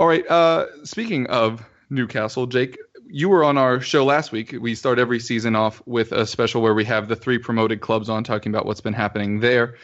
[0.00, 0.26] All right.
[0.28, 4.56] Uh, speaking of Newcastle, Jake, you were on our show last week.
[4.58, 8.08] We start every season off with a special where we have the three promoted clubs
[8.08, 9.74] on talking about what's been happening there.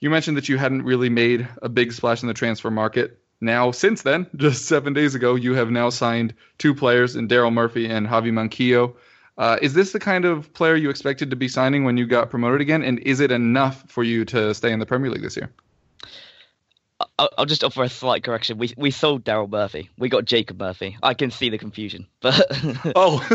[0.00, 3.18] You mentioned that you hadn't really made a big splash in the transfer market.
[3.40, 7.50] Now, since then, just seven days ago, you have now signed two players in Daryl
[7.50, 8.94] Murphy and Javi Manquillo.
[9.38, 12.28] Uh, is this the kind of player you expected to be signing when you got
[12.28, 12.82] promoted again?
[12.82, 15.50] And is it enough for you to stay in the Premier League this year?
[17.18, 18.58] I'll, I'll just offer a slight correction.
[18.58, 19.90] We we sold Daryl Murphy.
[19.98, 20.96] We got Jacob Murphy.
[21.02, 22.40] I can see the confusion, but
[22.96, 23.26] oh,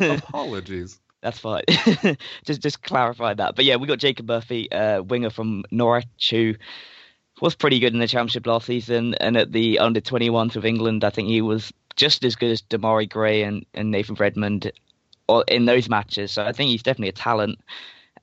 [0.00, 1.00] apologies.
[1.22, 1.64] That's fine.
[2.44, 3.56] just just clarify that.
[3.56, 6.54] But yeah, we got Jacob Murphy, uh, winger from Norwich, who
[7.40, 11.04] was pretty good in the championship last season, and at the under 21s of England,
[11.04, 14.70] I think he was just as good as Demarai Gray and, and Nathan Redmond
[15.48, 16.32] in those matches.
[16.32, 17.58] So I think he's definitely a talent.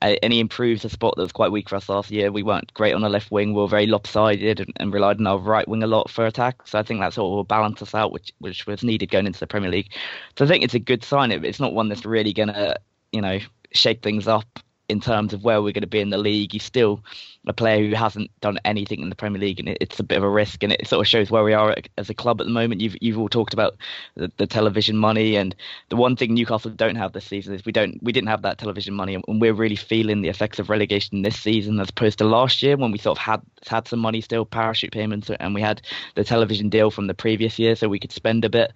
[0.04, 2.30] Uh, and he improves a spot that was quite weak for us last year.
[2.30, 3.54] We weren't great on the left wing.
[3.54, 6.56] We were very lopsided and, and relied on our right wing a lot for attack.
[6.66, 9.26] So I think that sort of will balance us out, which which was needed going
[9.26, 9.90] into the Premier League.
[10.38, 11.32] So I think it's a good sign.
[11.32, 12.78] It's not one that's really going to,
[13.12, 13.38] you know,
[13.72, 14.58] shake things up
[14.90, 16.52] in terms of where we're going to be in the league.
[16.52, 17.02] He's still
[17.46, 20.24] a player who hasn't done anything in the Premier League, and it's a bit of
[20.24, 20.62] a risk.
[20.62, 22.80] And it sort of shows where we are as a club at the moment.
[22.80, 23.76] You've you've all talked about
[24.14, 25.54] the, the television money, and
[25.88, 28.58] the one thing Newcastle don't have this season is we don't we didn't have that
[28.58, 32.24] television money, and we're really feeling the effects of relegation this season as opposed to
[32.24, 35.60] last year when we sort of had had some money still, parachute payments, and we
[35.60, 35.82] had
[36.14, 38.72] the television deal from the previous year, so we could spend a bit.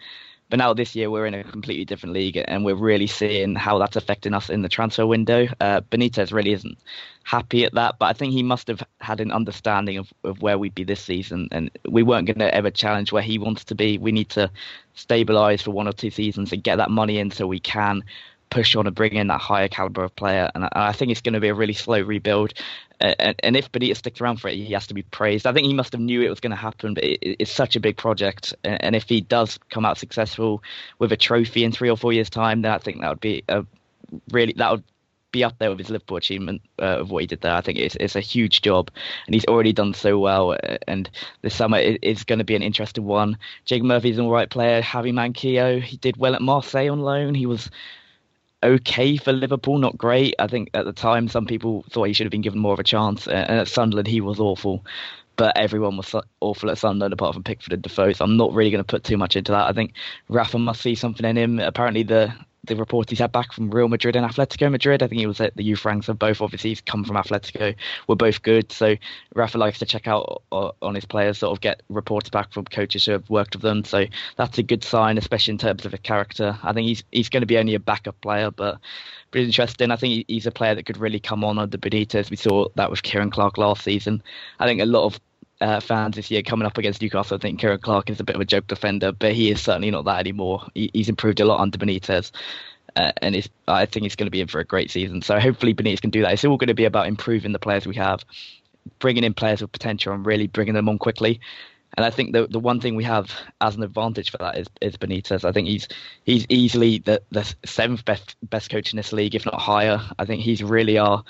[0.50, 3.78] But now this year we're in a completely different league, and we're really seeing how
[3.78, 5.46] that's affecting us in the transfer window.
[5.61, 6.78] Uh, Benitez really isn't
[7.24, 10.56] happy at that, but I think he must have had an understanding of, of where
[10.56, 13.74] we'd be this season, and we weren't going to ever challenge where he wants to
[13.74, 13.98] be.
[13.98, 14.50] We need to
[14.96, 18.02] stabilise for one or two seasons and get that money in so we can
[18.50, 20.50] push on and bring in that higher caliber of player.
[20.54, 22.54] And I, think it's going to be a really slow rebuild.
[23.00, 25.46] and, and, if Benitez sticks around for it, he has to be praised.
[25.46, 27.76] I think he must have knew it was going to happen, but it, it's such
[27.76, 28.54] a big project.
[28.64, 30.62] And, if he does come out successful
[30.98, 33.44] with a trophy in three or four years' time, then I think that would be
[33.48, 33.64] a
[34.32, 34.84] really that would
[35.30, 37.54] be up there with his Liverpool achievement uh, of what he did there.
[37.54, 38.90] I think it's it's a huge job,
[39.26, 40.52] and he's already done so well.
[40.52, 41.11] Uh, and
[41.42, 43.38] this summer is, is going to be an interesting one.
[43.64, 44.82] Jake Murphy's an all right player.
[44.82, 47.34] Javi Manquillo, he did well at Marseille on loan.
[47.34, 47.70] He was
[48.62, 50.35] okay for Liverpool, not great.
[50.38, 52.81] I think at the time some people thought he should have been given more of
[52.81, 54.85] a chance, and at Sunderland he was awful.
[55.37, 58.12] But everyone was awful at Sunderland apart from Pickford and Defoe.
[58.12, 59.68] So I'm not really going to put too much into that.
[59.68, 59.92] I think
[60.29, 61.61] Rafa must see something in him.
[61.61, 62.35] Apparently the
[62.68, 65.02] the reports he's had back from Real Madrid and Atletico Madrid.
[65.02, 66.40] I think he was at the youth ranks of both.
[66.40, 67.74] Obviously, he's come from Atletico.
[68.07, 68.70] Were both good.
[68.70, 68.96] So
[69.35, 72.64] Rafa likes to check out uh, on his players, sort of get reports back from
[72.64, 73.85] coaches who have worked with them.
[73.85, 76.59] So that's a good sign, especially in terms of a character.
[76.62, 78.78] I think he's he's going to be only a backup player, but
[79.31, 79.90] but interesting.
[79.90, 82.31] I think he's a player that could really come on under Benitez.
[82.31, 84.22] We saw that with Ciaran Clark last season.
[84.59, 85.20] I think a lot of
[85.61, 87.37] uh, fans this year coming up against Newcastle.
[87.37, 89.91] I think Ciaran Clark is a bit of a joke defender, but he is certainly
[89.91, 90.66] not that anymore.
[90.74, 92.30] He, he's improved a lot under Benitez.
[92.97, 95.22] Uh, and I think he's going to be in for a great season.
[95.22, 96.32] So hopefully Benitez can do that.
[96.32, 98.24] It's all going to be about improving the players we have,
[98.99, 101.41] bringing in players with potential, and really bringing them on quickly.
[101.97, 104.66] And I think the the one thing we have as an advantage for that is,
[104.80, 105.45] is Benitez.
[105.45, 105.89] I think he's
[106.24, 110.01] he's easily the, the seventh best best coach in this league, if not higher.
[110.18, 111.24] I think he's really our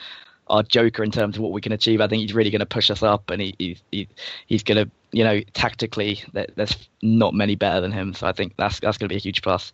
[0.50, 2.00] our joker in terms of what we can achieve.
[2.00, 4.08] I think he's really going to push us up, and he, he, he
[4.46, 8.14] he's going to you know tactically there's not many better than him.
[8.14, 9.72] So I think that's that's going to be a huge plus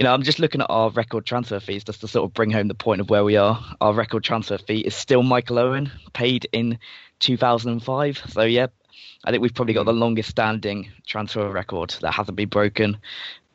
[0.00, 2.50] you know, I'm just looking at our record transfer fees just to sort of bring
[2.50, 3.62] home the point of where we are.
[3.82, 6.78] Our record transfer fee is still Michael Owen, paid in
[7.18, 8.22] 2005.
[8.28, 8.68] So yeah,
[9.24, 12.96] I think we've probably got the longest standing transfer record that hasn't been broken.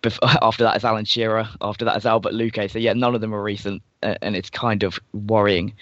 [0.05, 1.49] Before, after that is Alan Shearer.
[1.61, 2.69] After that is Albert Luque.
[2.69, 5.73] So yeah, none of them are recent, and it's kind of worrying.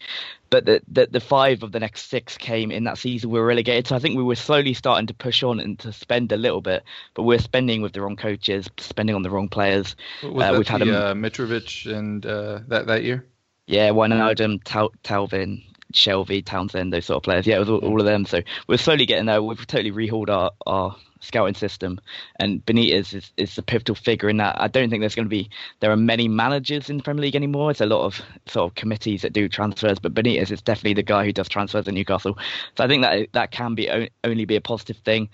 [0.50, 3.46] But the, the, the five of the next six came in that season we were
[3.46, 3.88] relegated.
[3.88, 6.62] So I think we were slowly starting to push on and to spend a little
[6.62, 6.84] bit,
[7.16, 9.96] but we're spending with the wrong coaches, spending on the wrong players.
[10.24, 13.26] Was uh, we've the, had a, uh, Mitrovic and uh, that that year.
[13.66, 15.64] Yeah, Wijnaldum, Tal- Talvin,
[15.94, 17.48] Shelvey, Townsend, those sort of players.
[17.48, 18.26] Yeah, it was all, all, of them.
[18.26, 19.42] So we're slowly getting there.
[19.42, 22.00] We've totally rehauled our, our scouting system,
[22.40, 24.60] and Benitez is, is the pivotal figure in that.
[24.60, 27.36] I don't think there's going to be there are many managers in the Premier League
[27.36, 27.72] anymore.
[27.72, 31.04] It's a lot of sort of committees that do transfers, but Benitez is definitely the
[31.04, 32.38] guy who does transfers at Newcastle.
[32.78, 35.30] So I think that that can be only be a positive thing.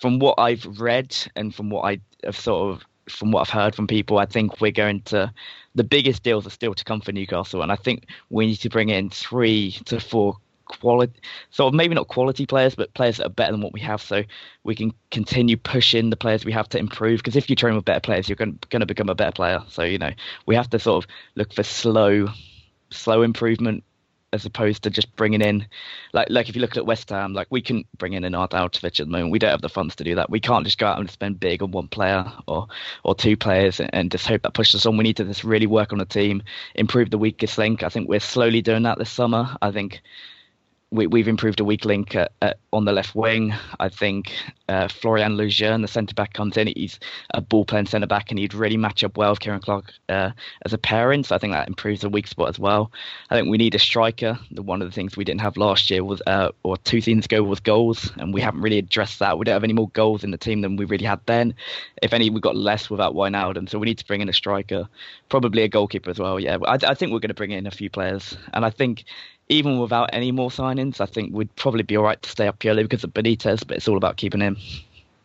[0.00, 3.74] From what I've read and from what I have sort of from what I've heard
[3.74, 5.32] from people, I think we're going to
[5.74, 8.68] the biggest deals are still to come for Newcastle, and I think we need to
[8.68, 10.36] bring in three to four
[10.66, 13.80] quality, sort of maybe not quality players, but players that are better than what we
[13.80, 14.22] have, so
[14.64, 17.18] we can continue pushing the players we have to improve.
[17.18, 19.62] Because if you train with better players, you're going, going to become a better player.
[19.68, 20.10] So you know
[20.46, 22.28] we have to sort of look for slow,
[22.90, 23.84] slow improvement
[24.32, 25.66] as opposed to just bringing in,
[26.12, 29.00] like like if you look at West Ham, like we can bring in an Arnautovic
[29.00, 29.30] at the moment.
[29.30, 30.30] We don't have the funds to do that.
[30.30, 32.66] We can't just go out and spend big on one player or
[33.04, 34.96] or two players and, and just hope that pushes us on.
[34.96, 36.42] We need to just really work on the team,
[36.74, 37.82] improve the weakest link.
[37.82, 39.56] I think we're slowly doing that this summer.
[39.60, 40.02] I think
[40.92, 43.54] we, have improved a weak link at, at, on the left wing.
[43.80, 44.32] I think
[44.68, 46.66] uh, Florian Lejeune, the centre back, comes in.
[46.66, 47.00] He's
[47.32, 50.30] a ball playing centre back, and he'd really match up well with Ciaran Clark uh,
[50.66, 51.24] as a pairing.
[51.24, 52.92] So I think that improves the weak spot as well.
[53.30, 54.38] I think we need a striker.
[54.50, 57.24] The, one of the things we didn't have last year was, uh, or two seasons
[57.24, 59.38] ago, was goals, and we haven't really addressed that.
[59.38, 61.54] We don't have any more goals in the team than we really had then.
[62.02, 63.68] If any, we got less without Wijnaldum.
[63.68, 64.88] So we need to bring in a striker,
[65.30, 66.38] probably a goalkeeper as well.
[66.38, 69.04] Yeah, I, I think we're going to bring in a few players, and I think
[69.52, 72.58] even without any more signings, I think we'd probably be all right to stay up
[72.58, 74.56] purely because of Benitez, but it's all about keeping him.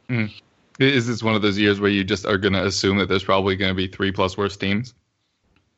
[0.10, 0.32] Mm.
[0.80, 3.24] Is this one of those years where you just are going to assume that there's
[3.24, 4.94] probably going to be three plus worse teams?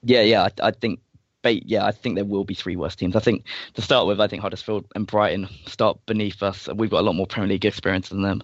[0.03, 0.99] Yeah, yeah, I, I think
[1.45, 3.15] yeah, I think there will be three worse teams.
[3.15, 3.45] I think
[3.75, 6.67] to start with, I think Huddersfield and Brighton start beneath us.
[6.75, 8.43] We've got a lot more Premier League experience than them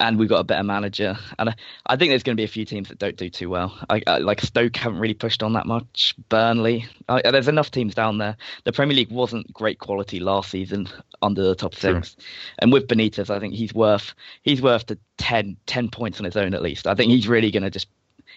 [0.00, 1.16] and we've got a better manager.
[1.38, 1.54] And I,
[1.86, 3.78] I think there's going to be a few teams that don't do too well.
[3.88, 6.14] I, I, like Stoke haven't really pushed on that much.
[6.30, 8.36] Burnley, there's enough teams down there.
[8.64, 10.88] The Premier League wasn't great quality last season
[11.22, 12.24] under the top six, True.
[12.58, 16.36] and with Benitez, I think he's worth he's worth the 10, 10 points on his
[16.36, 16.86] own at least.
[16.86, 17.88] I think he's really going to just.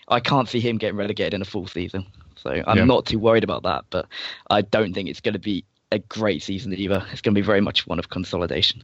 [0.09, 2.05] I can't see him getting relegated in a full season.
[2.35, 2.83] So I'm yeah.
[2.83, 4.07] not too worried about that, but
[4.49, 7.05] I don't think it's going to be a great season either.
[7.11, 8.83] It's going to be very much one of consolidation.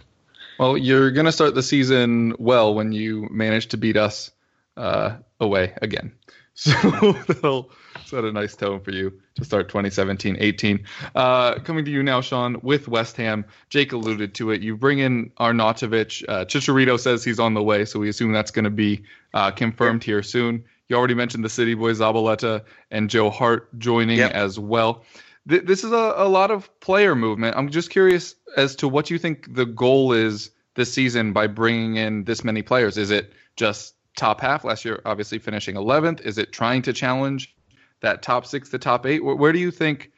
[0.59, 4.29] Well, you're going to start the season well when you manage to beat us
[4.75, 6.11] uh, away again.
[6.61, 6.73] So
[7.13, 7.71] that'll
[8.03, 10.85] set a nice tone for you to start 2017 18.
[11.15, 13.45] Uh, coming to you now, Sean, with West Ham.
[13.69, 14.61] Jake alluded to it.
[14.61, 16.25] You bring in Arnautovic.
[16.27, 19.03] Uh, Chicharito says he's on the way, so we assume that's going to be
[19.33, 20.65] uh, confirmed here soon.
[20.89, 24.33] You already mentioned the City Boys, Zabaleta and Joe Hart joining yep.
[24.33, 25.05] as well
[25.49, 27.55] th- this is a, a lot of player movement.
[27.57, 31.97] I'm just curious as to what you think the goal is this season by bringing
[31.97, 32.97] in this many players.
[32.97, 36.21] Is it just top half last year, obviously finishing 11th?
[36.21, 37.55] Is it trying to challenge
[38.01, 39.23] that top six, the top eight?
[39.23, 40.11] Where, where do you think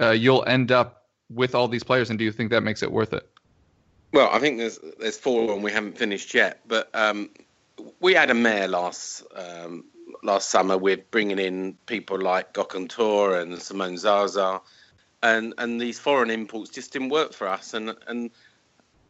[0.00, 2.90] uh, you'll end up with all these players, and do you think that makes it
[2.90, 3.28] worth it?
[4.12, 7.28] Well, I think there's there's four and we haven't finished yet, but um,
[8.00, 9.84] we had a mayor last um,
[10.22, 14.62] last summer with bringing in people like Gokhan Tore and Simone Zaza
[15.22, 17.74] and and these foreign imports just didn't work for us.
[17.74, 18.30] And and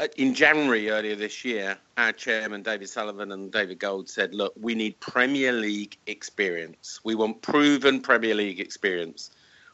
[0.01, 4.55] uh, in January earlier this year, our chairman David Sullivan and David Gold said, "Look,
[4.59, 7.01] we need Premier League experience.
[7.05, 9.31] We want proven Premier League experience.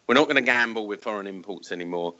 [0.06, 2.14] We're not going to gamble with foreign imports anymore."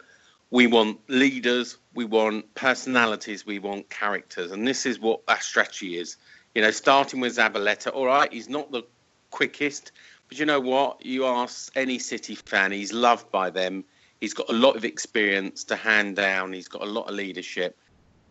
[0.51, 5.99] We want leaders, we want personalities, we want characters, and this is what our strategy
[5.99, 6.17] is.
[6.55, 7.93] You know, starting with Zabaleta.
[7.93, 8.85] All right, he's not the
[9.33, 9.91] quickest,
[10.29, 11.05] but you know what?
[11.05, 13.85] You ask any City fan, he's loved by them
[14.21, 16.53] He's got a lot of experience to hand down.
[16.53, 17.77] He's got a lot of leadership.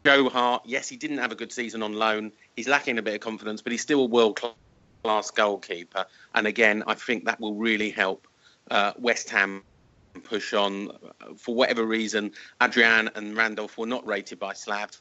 [0.05, 2.31] Joe Hart, yes, he didn't have a good season on loan.
[2.55, 4.41] He's lacking a bit of confidence, but he's still a world
[5.03, 6.05] class goalkeeper.
[6.35, 8.27] And again, I think that will really help
[8.69, 9.63] uh, West Ham
[10.23, 10.91] push on.
[11.37, 12.31] For whatever reason,
[12.61, 14.91] Adrian and Randolph were not rated by Slav.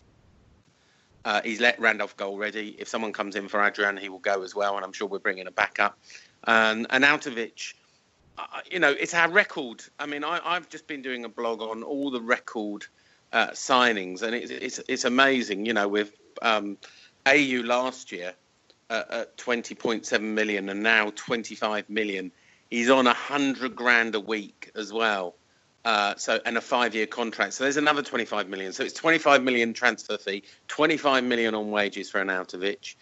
[1.24, 2.76] Uh, he's let Randolph go already.
[2.78, 5.18] If someone comes in for Adrian, he will go as well, and I'm sure we're
[5.18, 5.96] bringing a backup.
[6.44, 7.74] And Arnautovic,
[8.70, 9.82] you know, it's our record.
[9.98, 12.84] I mean, I, have just been doing a blog on all the record
[13.32, 15.66] uh, signings, and it's, it's it's amazing.
[15.66, 16.78] You know, with um,
[17.26, 18.34] Ayew last year,
[18.92, 22.30] at, at 20.7 million and now 25 million.
[22.70, 25.34] He's on a hundred grand a week as well.
[25.84, 27.54] Uh, so and a five-year contract.
[27.54, 28.72] So there's another 25 million.
[28.72, 32.94] So it's 25 million transfer fee, 25 million on wages for Arnautovic.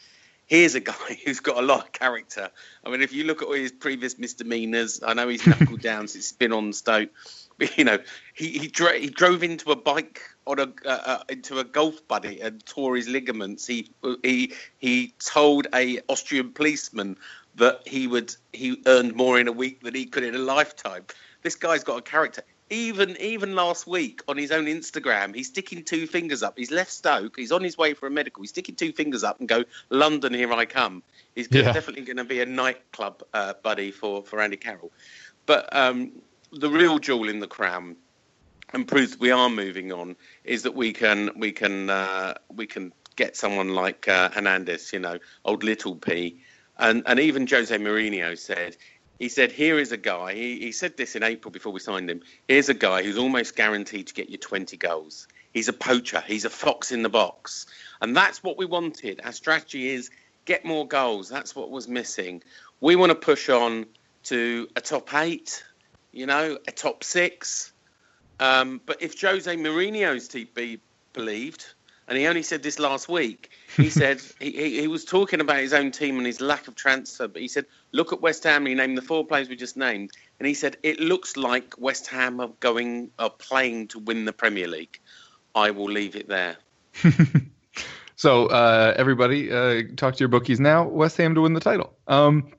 [0.51, 2.51] Here's a guy who's got a lot of character.
[2.84, 6.09] I mean, if you look at all his previous misdemeanors, I know he's knuckled down
[6.09, 7.11] since he's been on Stoke.
[7.57, 7.98] But, you know,
[8.34, 12.07] he he, dro- he drove into a bike on a uh, uh, into a golf
[12.09, 13.64] buddy and tore his ligaments.
[13.64, 13.92] He
[14.24, 17.16] he he told a Austrian policeman
[17.55, 21.05] that he would he earned more in a week than he could in a lifetime.
[21.42, 25.84] This guy's got a character even even last week on his own Instagram, he's sticking
[25.84, 26.54] two fingers up.
[26.56, 27.36] He's left Stoke.
[27.36, 28.42] He's on his way for a medical.
[28.42, 31.02] He's sticking two fingers up and go, London, here I come.
[31.34, 31.72] He's Yeah.
[31.72, 34.92] definitely going to be a nightclub uh, buddy for for Andy Carroll.
[35.46, 36.12] But um,
[36.52, 37.96] the real jewel in the crown,
[38.72, 42.92] and proves we are moving on, is that we can we can uh, we can
[43.16, 46.40] get someone like uh, Hernandez, you know, old little P,
[46.78, 48.76] and and even Jose Mourinho said
[49.20, 50.34] he said, Here is a guy.
[50.34, 52.22] He, he said this in April before we signed him.
[52.48, 55.28] Here's a guy who's almost guaranteed to get you 20 goals.
[55.52, 57.66] He's a poacher, he's a fox in the box.
[58.00, 59.20] And that's what we wanted.
[59.22, 60.10] Our strategy is
[60.46, 61.28] get more goals.
[61.28, 62.42] That's what was missing.
[62.80, 63.86] We want to push on
[64.24, 65.62] to a top eight,
[66.12, 67.72] you know, a top six.
[68.40, 70.80] Um, but if Jose Mourinho's to be
[71.12, 71.66] believed,
[72.11, 75.61] and he only said this last week, he said he, he, he was talking about
[75.61, 78.62] his own team and his lack of transfer, but he said, look at West Ham,
[78.62, 81.78] and he named the four players we just named, and he said, it looks like
[81.78, 84.98] West Ham are going, are playing to win the Premier League.
[85.54, 86.58] I will leave it there.
[88.20, 90.86] So uh, everybody, uh, talk to your bookies now.
[90.86, 91.94] West Ham to win the title.
[92.06, 92.52] Um,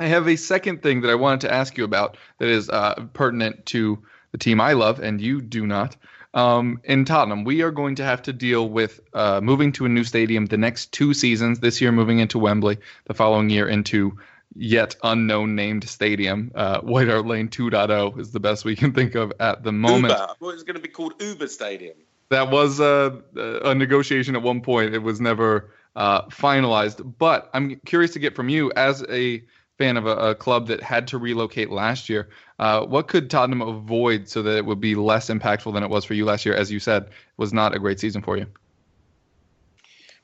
[0.00, 2.94] I have a second thing that I wanted to ask you about that is uh,
[3.12, 5.96] pertinent to the team I love and you do not.
[6.34, 9.88] Um, in Tottenham, we are going to have to deal with uh, moving to a
[9.88, 11.60] new stadium the next two seasons.
[11.60, 12.78] This year, moving into Wembley.
[13.04, 14.18] The following year, into
[14.54, 16.52] yet unknown named stadium.
[16.54, 20.12] Uh, White Hart Lane 2.0 is the best we can think of at the moment.
[20.12, 20.14] Uber.
[20.14, 21.96] I thought it was going to be called Uber Stadium.
[22.30, 24.94] That was uh, a negotiation at one point.
[24.94, 27.14] It was never uh, finalized.
[27.18, 29.44] But I'm curious to get from you, as a
[29.78, 32.30] fan of a, a club that had to relocate last year,
[32.62, 36.04] uh, what could Tottenham avoid so that it would be less impactful than it was
[36.04, 36.54] for you last year?
[36.54, 38.46] As you said, was not a great season for you.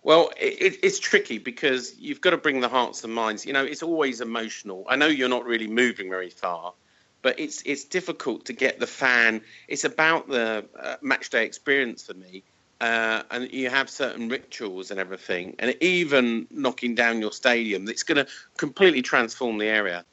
[0.04, 3.44] Well, it, it's tricky because you've got to bring the hearts and minds.
[3.44, 4.86] You know, it's always emotional.
[4.88, 6.74] I know you're not really moving very far,
[7.22, 9.40] but it's it's difficult to get the fan.
[9.66, 12.44] It's about the uh, match day experience for me,
[12.80, 18.04] uh, and you have certain rituals and everything, and even knocking down your stadium, it's
[18.04, 20.04] going to completely transform the area.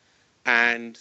[0.47, 0.99] And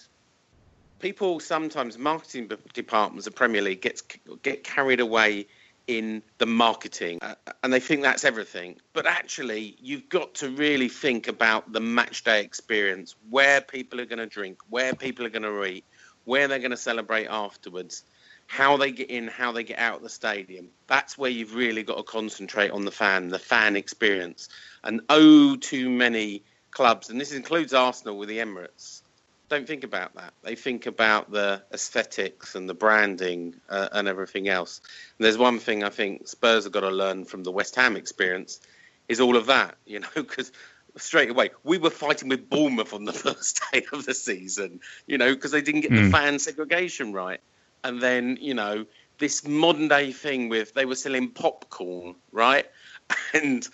[1.05, 4.02] people sometimes, marketing departments of Premier League gets
[4.40, 5.46] get carried away
[5.86, 8.76] in the marketing uh, and they think that's everything.
[8.94, 14.07] But actually you've got to really think about the match day experience where people are
[14.07, 15.84] going to drink where people are going to eat
[16.24, 18.05] where they're going to celebrate afterwards
[18.46, 20.70] how they get in how they get out of the stadium.
[20.86, 24.48] That's where you've really got to concentrate on the fan the fan experience.
[24.82, 29.02] And oh too many clubs and this includes arsenal with the emirates
[29.49, 30.32] don't think about that.
[30.42, 34.80] They think about the aesthetics and the branding uh, and everything else.
[35.18, 37.97] And there's one thing I think Spurs have got to learn from the West Ham
[37.97, 38.61] experience
[39.09, 40.51] is all of that, you know, because
[40.97, 45.18] straight away we were fighting with Bournemouth on the first day of the season, you
[45.18, 47.40] know, because they didn't get the fan segregation right.
[47.82, 48.86] And then, you know,
[49.18, 52.66] this modern day thing with they were selling popcorn, right?
[53.34, 53.68] And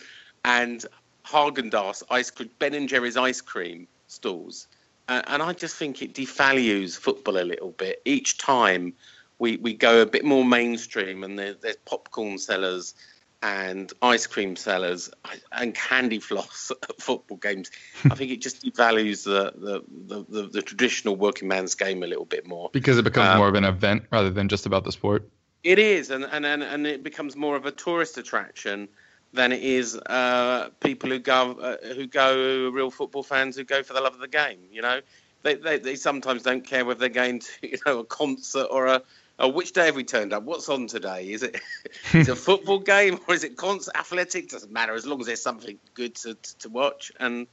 [0.44, 0.84] and
[1.24, 4.66] Haagen-Dazs ice cream, Ben and Jerry's ice cream stalls
[5.10, 8.00] and I just think it devalues football a little bit.
[8.04, 8.94] Each time
[9.38, 12.94] we, we go a bit more mainstream, and there, there's popcorn sellers
[13.42, 15.10] and ice cream sellers
[15.52, 17.70] and candy floss at football games.
[18.04, 22.06] I think it just devalues the, the, the, the, the traditional working man's game a
[22.06, 22.68] little bit more.
[22.72, 25.28] Because it becomes Um, more of an event rather than just about the sport.
[25.64, 28.88] It is, and, and, and, and it becomes more of a tourist attraction
[29.32, 33.82] than it is uh, people who go uh, who go real football fans who go
[33.82, 34.58] for the love of the game.
[34.70, 35.00] You know,
[35.42, 38.86] they, they they sometimes don't care whether they're going to you know a concert or
[38.86, 39.02] a.
[39.42, 40.42] Oh, which day have we turned up?
[40.42, 41.30] What's on today?
[41.30, 41.60] Is it
[42.12, 44.50] is it a football game or is it concert athletic?
[44.50, 47.10] Doesn't matter as long as there's something good to, to watch.
[47.18, 47.46] And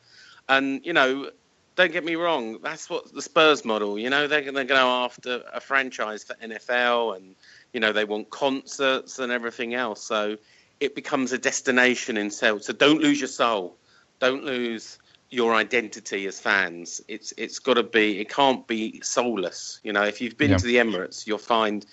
[0.50, 1.30] and you know,
[1.78, 4.00] don't get me wrong, that's what the Spurs model.
[4.00, 7.36] You know, they're going after a franchise for NFL, and
[7.72, 10.04] you know they want concerts and everything else.
[10.04, 10.38] So
[10.80, 12.64] it becomes a destination in itself.
[12.64, 13.78] So don't lose your soul.
[14.20, 14.98] Don't lose
[15.30, 17.02] your identity as fans.
[17.08, 18.20] It's it's got to be.
[18.20, 19.80] It can't be soulless.
[19.84, 20.58] You know, if you've been Yeah.
[20.58, 21.86] to the Emirates, you'll find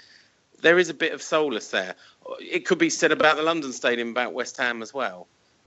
[0.63, 1.95] there is a bit of soulless there.
[2.41, 5.27] It could be said about the London Stadium, about West Ham as well.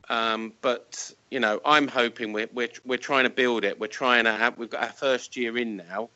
[0.09, 3.79] Um, but you know, I'm hoping we're, we're we're trying to build it.
[3.79, 4.57] We're trying to have.
[4.57, 6.09] We've got our first year in now.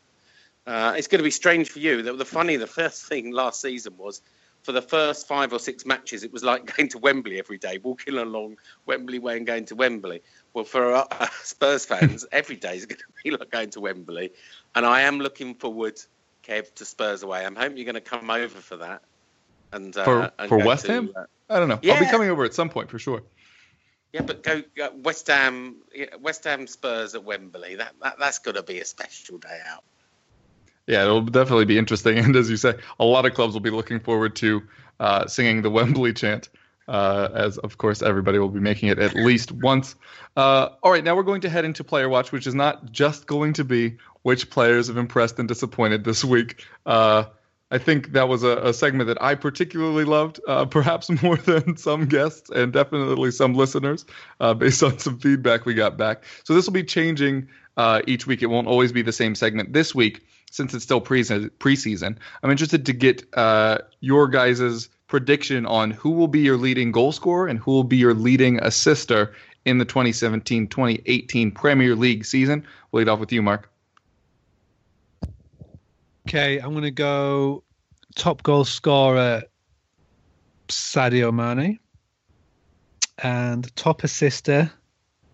[0.66, 2.02] Uh, it's going to be strange for you.
[2.04, 4.22] The, the funny, the first thing last season was
[4.64, 7.80] for the first five or six matches, it was like going to Wembley every day,
[7.82, 10.22] walking along Wembley Way and going to Wembley.
[10.54, 11.06] Well, for uh,
[11.44, 14.32] Spurs fans, every day is going to be like going to Wembley,
[14.76, 16.02] and I am looking forward,
[16.44, 17.46] Kev, to Spurs away.
[17.46, 19.02] I'm hoping you're going to come over for that.
[19.74, 21.80] And uh, For and for West to, Ham, uh, I don't know.
[21.92, 23.24] I'll be coming over at some point for sure.
[24.12, 25.78] yeah, but go uh, West Ham,
[26.20, 27.76] West Ham Spurs at Wembley.
[27.76, 29.84] That, that that's got to be a special day out.
[30.92, 32.18] Yeah, it'll definitely be interesting.
[32.26, 34.62] And as you say, a lot of clubs will be looking forward to
[35.00, 36.50] uh, singing the Wembley chant,
[36.90, 39.96] uh, as of course everybody will be making it at least once.
[40.36, 43.26] Uh, all right, now we're going to head into Player Watch, which is not just
[43.26, 46.66] going to be which players have impressed and disappointed this week.
[46.86, 47.24] Uh,
[47.74, 51.78] I think that was a, a segment that I particularly loved, uh, perhaps more than
[51.78, 54.06] some guests and definitely some listeners,
[54.42, 56.26] uh, based on some feedback we got back.
[56.44, 58.44] So this will be changing uh, each week.
[58.44, 59.72] It won't always be the same segment.
[59.72, 60.22] This week,
[60.52, 66.12] since it's still pre- preseason, I'm interested to get uh, your guys' prediction on who
[66.12, 69.34] will be your leading goal scorer and who will be your leading assister
[69.66, 72.66] in the 2017-2018 Premier League season.
[72.92, 73.70] We'll lead off with you, Mark.
[76.28, 77.64] Okay, I'm going to go
[78.16, 79.44] top goal scorer
[80.68, 81.80] Sadio Mane
[83.18, 84.72] and top assister,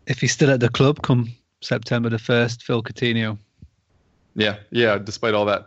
[0.08, 3.38] if he's still at the club come September the 1st, Phil Coutinho.
[4.38, 5.00] Yeah, yeah.
[5.00, 5.66] Despite all that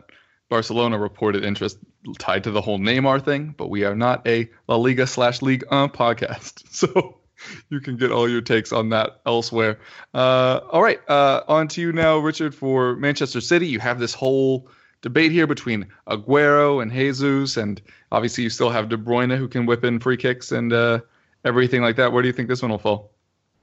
[0.49, 1.79] Barcelona reported interest
[2.19, 5.65] tied to the whole Neymar thing, but we are not a La Liga slash League
[5.71, 7.19] uh, podcast, so
[7.69, 9.81] you can get all your takes on that elsewhere.
[10.15, 13.67] Uh, all right, uh, on to you now, Richard, for Manchester City.
[13.67, 14.69] You have this whole
[15.03, 19.67] debate here between Aguero and Jesus, and obviously you still have De Bruyne who can
[19.67, 21.01] whip in free kicks and uh,
[21.45, 22.13] everything like that.
[22.13, 23.13] Where do you think this one will fall?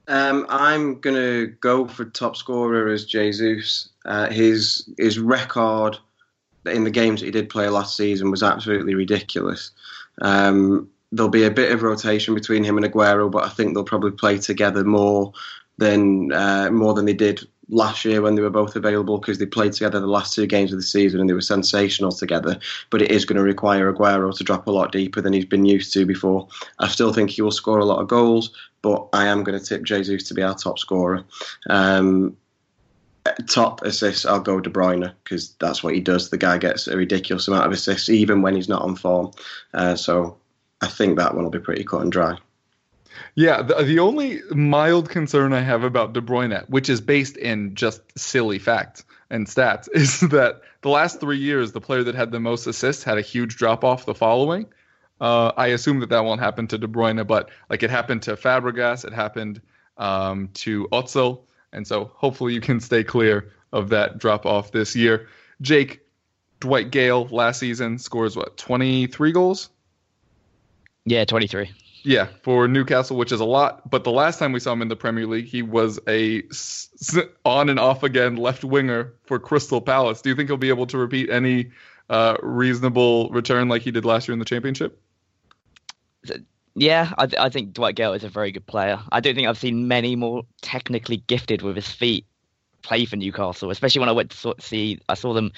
[0.08, 3.90] Um, I'm gonna go for top scorer as Jesus.
[4.06, 5.98] Uh, his his record
[6.66, 9.72] in the games that he did play last season was absolutely ridiculous.
[10.22, 13.84] Um, there'll be a bit of rotation between him and Aguero, but I think they'll
[13.84, 15.34] probably play together more
[15.78, 19.46] than uh, more than they did last year when they were both available because they
[19.46, 22.60] played together the last two games of the season and they were sensational together.
[22.90, 25.66] But it is going to require Aguero to drop a lot deeper than he's been
[25.66, 26.48] used to before.
[26.80, 28.52] I still think he will score a lot of goals,
[28.82, 31.24] but I am going to tip Jesus to be our top scorer.
[31.70, 32.38] Um,
[33.50, 36.30] top assists, I'll go De Bruyne because that's what he does.
[36.30, 39.32] The guy gets a ridiculous amount of assists even when he's not on form.
[39.74, 40.38] Uh, so
[40.82, 42.38] I think that one will be pretty cut and dry.
[43.36, 47.76] Yeah, the, the only mild concern I have about De Bruyne, which is based in
[47.76, 52.32] just silly facts and stats, is that the last three years, the player that had
[52.32, 54.66] the most assists had a huge drop off the following.
[55.20, 58.36] Uh, I assume that that won't happen to De Bruyne, but like it happened to
[58.36, 59.62] Fabregas, it happened
[59.98, 61.42] um, to Özil,
[61.74, 65.28] and so hopefully you can stay clear of that drop off this year.
[65.62, 66.02] Jake,
[66.60, 69.70] Dwight Gayle last season scores what 23 goals?
[71.06, 71.72] Yeah, 23.
[72.08, 73.90] Yeah, for Newcastle, which is a lot.
[73.90, 76.42] But the last time we saw him in the Premier League, he was a
[77.44, 80.22] on and off again left winger for Crystal Palace.
[80.22, 81.70] Do you think he'll be able to repeat any
[82.10, 85.02] uh, reasonable return like he did last year in the Championship?
[86.76, 89.02] Yeah, I, th- I think Dwight Gayle is a very good player.
[89.12, 92.26] I don't think I've seen many more technically gifted with his feet
[92.84, 95.02] play for Newcastle, especially when I went to see.
[95.10, 95.52] I saw them,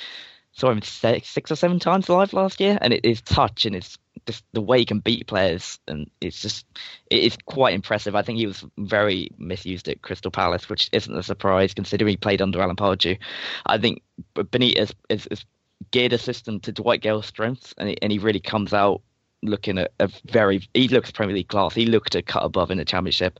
[0.59, 3.97] saw him six, or seven times live last year, and it, his touch and his
[4.25, 6.65] just the way he can beat players, and it's just
[7.09, 8.15] it is quite impressive.
[8.15, 12.17] I think he was very misused at Crystal Palace, which isn't a surprise considering he
[12.17, 13.17] played under Alan Pardew.
[13.65, 14.01] I think
[14.35, 15.45] Benitez is, is
[15.91, 19.01] geared a system to Dwight Gayle's strengths, and he, and he really comes out
[19.41, 21.73] looking at a very he looks Premier League class.
[21.73, 23.39] He looked a cut above in the Championship,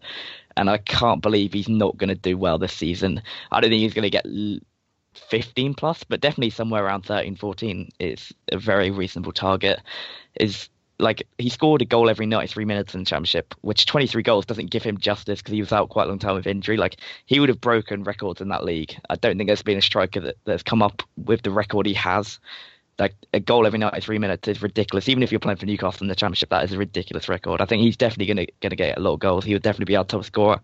[0.56, 3.22] and I can't believe he's not going to do well this season.
[3.52, 4.26] I don't think he's going to get
[5.20, 9.80] 15 plus, but definitely somewhere around 13, 14 is a very reasonable target.
[10.40, 14.46] Is like he scored a goal every 93 minutes in the Championship, which 23 goals
[14.46, 16.78] doesn't give him justice because he was out quite a long time with injury.
[16.78, 18.98] Like he would have broken records in that league.
[19.10, 21.94] I don't think there's been a striker that, that's come up with the record he
[21.94, 22.40] has
[23.00, 25.08] like a goal every 93 minutes is ridiculous.
[25.08, 27.62] Even if you're playing for Newcastle in the Championship, that is a ridiculous record.
[27.62, 29.46] I think he's definitely going to going to get a lot of goals.
[29.46, 30.60] He would definitely be our top scorer,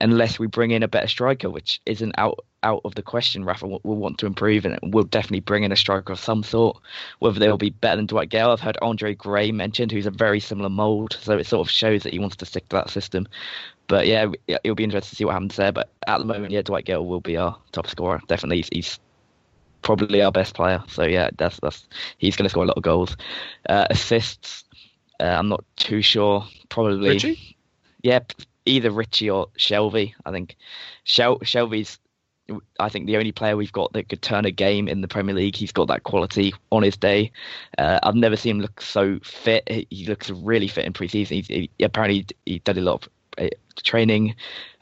[0.00, 3.44] unless we bring in a better striker, which isn't out out of the question.
[3.44, 6.42] Rafa will, will want to improve, and we'll definitely bring in a striker of some
[6.42, 6.78] sort.
[7.18, 10.40] Whether they'll be better than Dwight Gayle, I've heard Andre Gray mentioned, who's a very
[10.40, 13.26] similar mould, so it sort of shows that he wants to stick to that system.
[13.88, 15.72] But yeah, it'll be interesting to see what happens there.
[15.72, 18.20] But at the moment, yeah, Dwight Gayle will be our top scorer.
[18.26, 19.00] Definitely, he's, he's
[19.82, 20.82] probably our best player.
[20.88, 21.86] So yeah, that's that's
[22.18, 23.16] he's going to score a lot of goals.
[23.68, 24.64] Uh, assists,
[25.20, 26.46] uh, I'm not too sure.
[26.68, 27.10] Probably.
[27.10, 27.56] Ritchie?
[28.02, 28.20] Yeah,
[28.66, 30.14] either Ritchie or Shelvey.
[30.24, 30.56] I think
[31.04, 31.98] Shel- Shelvey's
[32.78, 35.34] I think the only player we've got that could turn a game in the Premier
[35.34, 35.56] League.
[35.56, 37.32] He's got that quality on his day.
[37.78, 39.68] Uh, I've never seen him look so fit.
[39.68, 41.30] He looks really fit in preseason.
[41.30, 43.48] He's, he, apparently he did a lot of uh,
[43.82, 44.34] training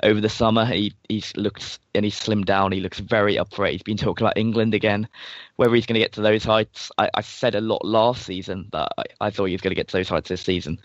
[0.02, 0.64] over the summer.
[0.64, 2.72] He he's looks and he's slimmed down.
[2.72, 3.72] He looks very up for it.
[3.72, 5.08] He's been talking about England again.
[5.56, 8.68] Whether he's going to get to those heights, I, I said a lot last season
[8.72, 10.80] that I, I thought he was going to get to those heights this season.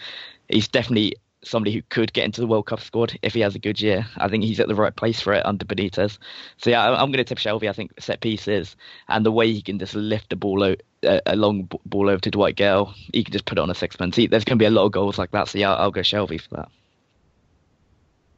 [0.49, 1.15] He's definitely
[1.45, 4.07] somebody who could get into the World Cup squad if he has a good year.
[4.17, 6.17] I think he's at the right place for it under Benitez.
[6.57, 7.69] So yeah, I'm going to tip Shelvey.
[7.69, 8.75] I think set pieces
[9.07, 12.31] and the way he can just lift the ball out, a long ball over to
[12.31, 14.11] Dwight Gayle, he can just put it on a six-man.
[14.11, 14.31] sixpence.
[14.31, 15.47] There's going to be a lot of goals like that.
[15.47, 16.69] So yeah, I'll go Shelvey for that.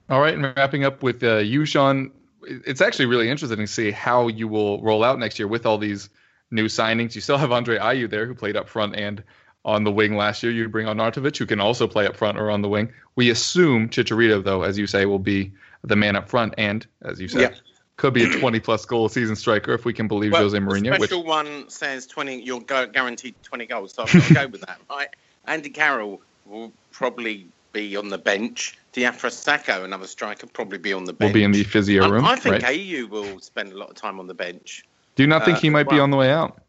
[0.10, 2.12] All right, and wrapping up with uh, you, Sean.
[2.44, 5.78] It's actually really interesting to see how you will roll out next year with all
[5.78, 6.10] these
[6.50, 7.14] new signings.
[7.14, 9.22] You still have Andre Ayew there, who played up front and
[9.68, 10.52] on the wing last year.
[10.52, 12.92] You bring on Arnautovic, who can also play up front or on the wing.
[13.16, 15.52] We assume Chicharito, though, as you say, will be
[15.84, 17.58] the man up front, and as you said, yeah.
[17.98, 20.92] could be a 20 plus goal season striker if we can believe well, Jose Mourinho.
[20.92, 21.28] The special which...
[21.28, 22.42] one says 20.
[22.42, 24.80] You're guaranteed 20 goals, so I'm going to go with that.
[24.90, 25.10] Right?
[25.46, 28.78] Andy Carroll will probably be on the bench.
[28.94, 31.30] Diafra Sakho, another striker, probably be on the bench.
[31.30, 32.26] Will be in the physio room.
[32.26, 32.76] I, I think right?
[32.76, 34.86] Ayew will spend a lot of time on the bench.
[35.16, 35.98] Do you not think uh, he might well.
[35.98, 36.62] be on the way out?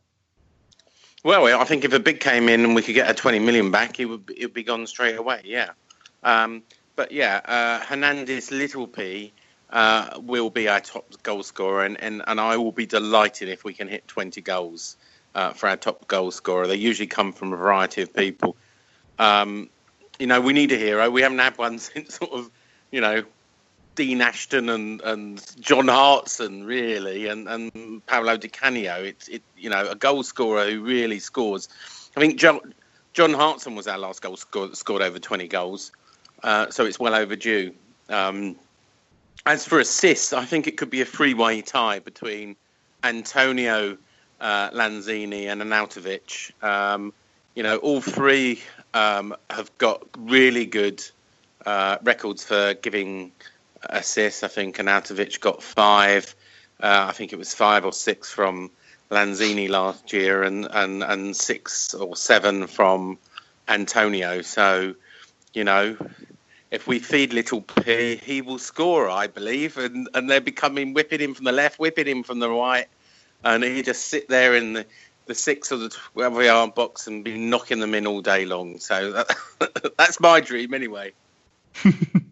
[1.24, 3.70] Well, I think if a bid came in and we could get a 20 million
[3.70, 5.42] back, it would it would be gone straight away.
[5.44, 5.70] Yeah.
[6.22, 6.62] Um,
[6.96, 9.32] but yeah, uh, Hernandez Little P
[9.70, 13.64] uh, will be our top goal scorer, and, and, and I will be delighted if
[13.64, 14.96] we can hit 20 goals
[15.34, 16.66] uh, for our top goal scorer.
[16.66, 18.56] They usually come from a variety of people.
[19.18, 19.68] Um,
[20.18, 21.10] you know, we need a hero.
[21.10, 22.50] We haven't had one since sort of,
[22.90, 23.22] you know,
[23.98, 29.02] Dean Ashton and, and John Hartson really, and, and Paolo Di Canio.
[29.02, 31.68] It's it you know a goal scorer who really scores.
[32.16, 32.60] I think John
[33.12, 35.90] John Hartson was our last goal scorer scored over 20 goals,
[36.44, 37.74] uh, so it's well overdue.
[38.08, 38.54] Um,
[39.44, 42.54] as for assists, I think it could be a three-way tie between
[43.02, 43.98] Antonio
[44.40, 46.52] uh, Lanzini and Arnautovic.
[46.62, 47.12] Um,
[47.56, 48.62] you know, all three
[48.94, 51.04] um, have got really good
[51.66, 53.32] uh, records for giving
[53.88, 54.42] assists.
[54.42, 56.34] I think Arnautovic got five.
[56.80, 58.70] Uh, I think it was five or six from
[59.10, 63.18] Lanzini last year, and, and, and six or seven from
[63.66, 64.42] Antonio.
[64.42, 64.94] So,
[65.54, 65.96] you know,
[66.70, 69.78] if we feed little P, he will score, I believe.
[69.78, 72.86] And, and they're becoming whipping him from the left, whipping him from the right.
[73.44, 74.86] And he just sit there in the,
[75.26, 78.78] the six or the wherever yard box and be knocking them in all day long.
[78.78, 81.12] So that, that's my dream anyway.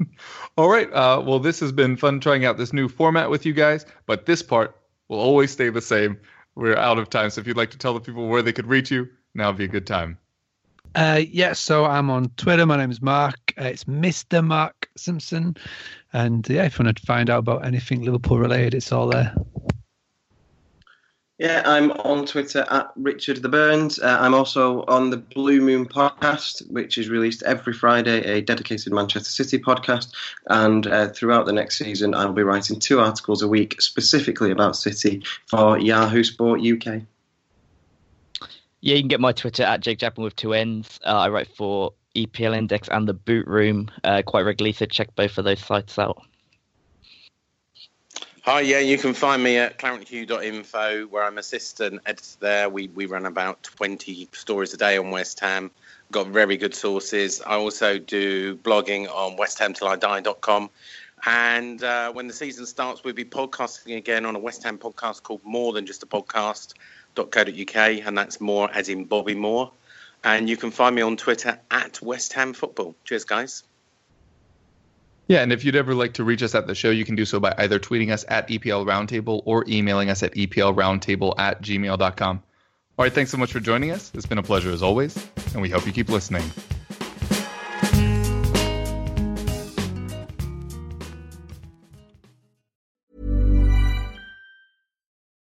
[0.57, 0.91] All right.
[0.93, 4.25] Uh, well, this has been fun trying out this new format with you guys, but
[4.27, 4.77] this part
[5.09, 6.19] will always stay the same.
[6.55, 7.29] We're out of time.
[7.31, 9.59] So if you'd like to tell the people where they could reach you, now would
[9.59, 10.19] be a good time.
[10.95, 12.65] Uh, yeah, so I'm on Twitter.
[12.65, 13.53] My name is Mark.
[13.61, 14.43] Uh, it's Mr.
[14.43, 15.55] Mark Simpson.
[16.15, 19.35] And yeah, if you want to find out about anything Liverpool related, it's all there.
[21.39, 23.99] Yeah, I'm on Twitter at Richard the Burns.
[23.99, 28.91] Uh, I'm also on the Blue Moon podcast, which is released every Friday, a dedicated
[28.91, 30.15] Manchester City podcast.
[30.47, 34.77] And uh, throughout the next season, I'll be writing two articles a week specifically about
[34.77, 37.03] City for Yahoo Sport UK.
[38.81, 40.99] Yeah, you can get my Twitter at Jake Chapman with two N's.
[41.05, 45.15] Uh, I write for EPL Index and the Boot Room uh, quite regularly, so check
[45.15, 46.23] both of those sites out.
[48.49, 52.71] Hi, yeah, you can find me at claretandhugh.info where I'm assistant editor there.
[52.71, 55.73] We, we run about 20 stories a day on West Ham.
[56.13, 57.43] Got very good sources.
[57.43, 60.71] I also do blogging on westhamtillidie.com.
[61.27, 65.25] And uh, when the season starts, we'll be podcasting again on a West Ham podcast
[65.25, 67.77] called More Than Just a Podcast.co.uk.
[68.07, 69.73] And that's more as in Bobby Moore.
[70.23, 72.95] And you can find me on Twitter at West Ham Football.
[73.05, 73.65] Cheers, guys.
[75.29, 77.25] Yeah, and if you'd ever like to reach us at the show, you can do
[77.25, 82.43] so by either tweeting us at EPL Roundtable or emailing us at EPLRoundtable at gmail.com.
[82.99, 84.13] All right, thanks so much for joining us.
[84.15, 85.17] It's been a pleasure as always,
[85.53, 86.45] and we hope you keep listening.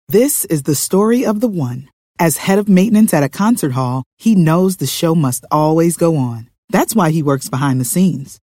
[0.08, 1.90] This is the story of the one.
[2.18, 6.16] As head of maintenance at a concert hall, he knows the show must always go
[6.16, 6.48] on.
[6.70, 8.40] That's why he works behind the scenes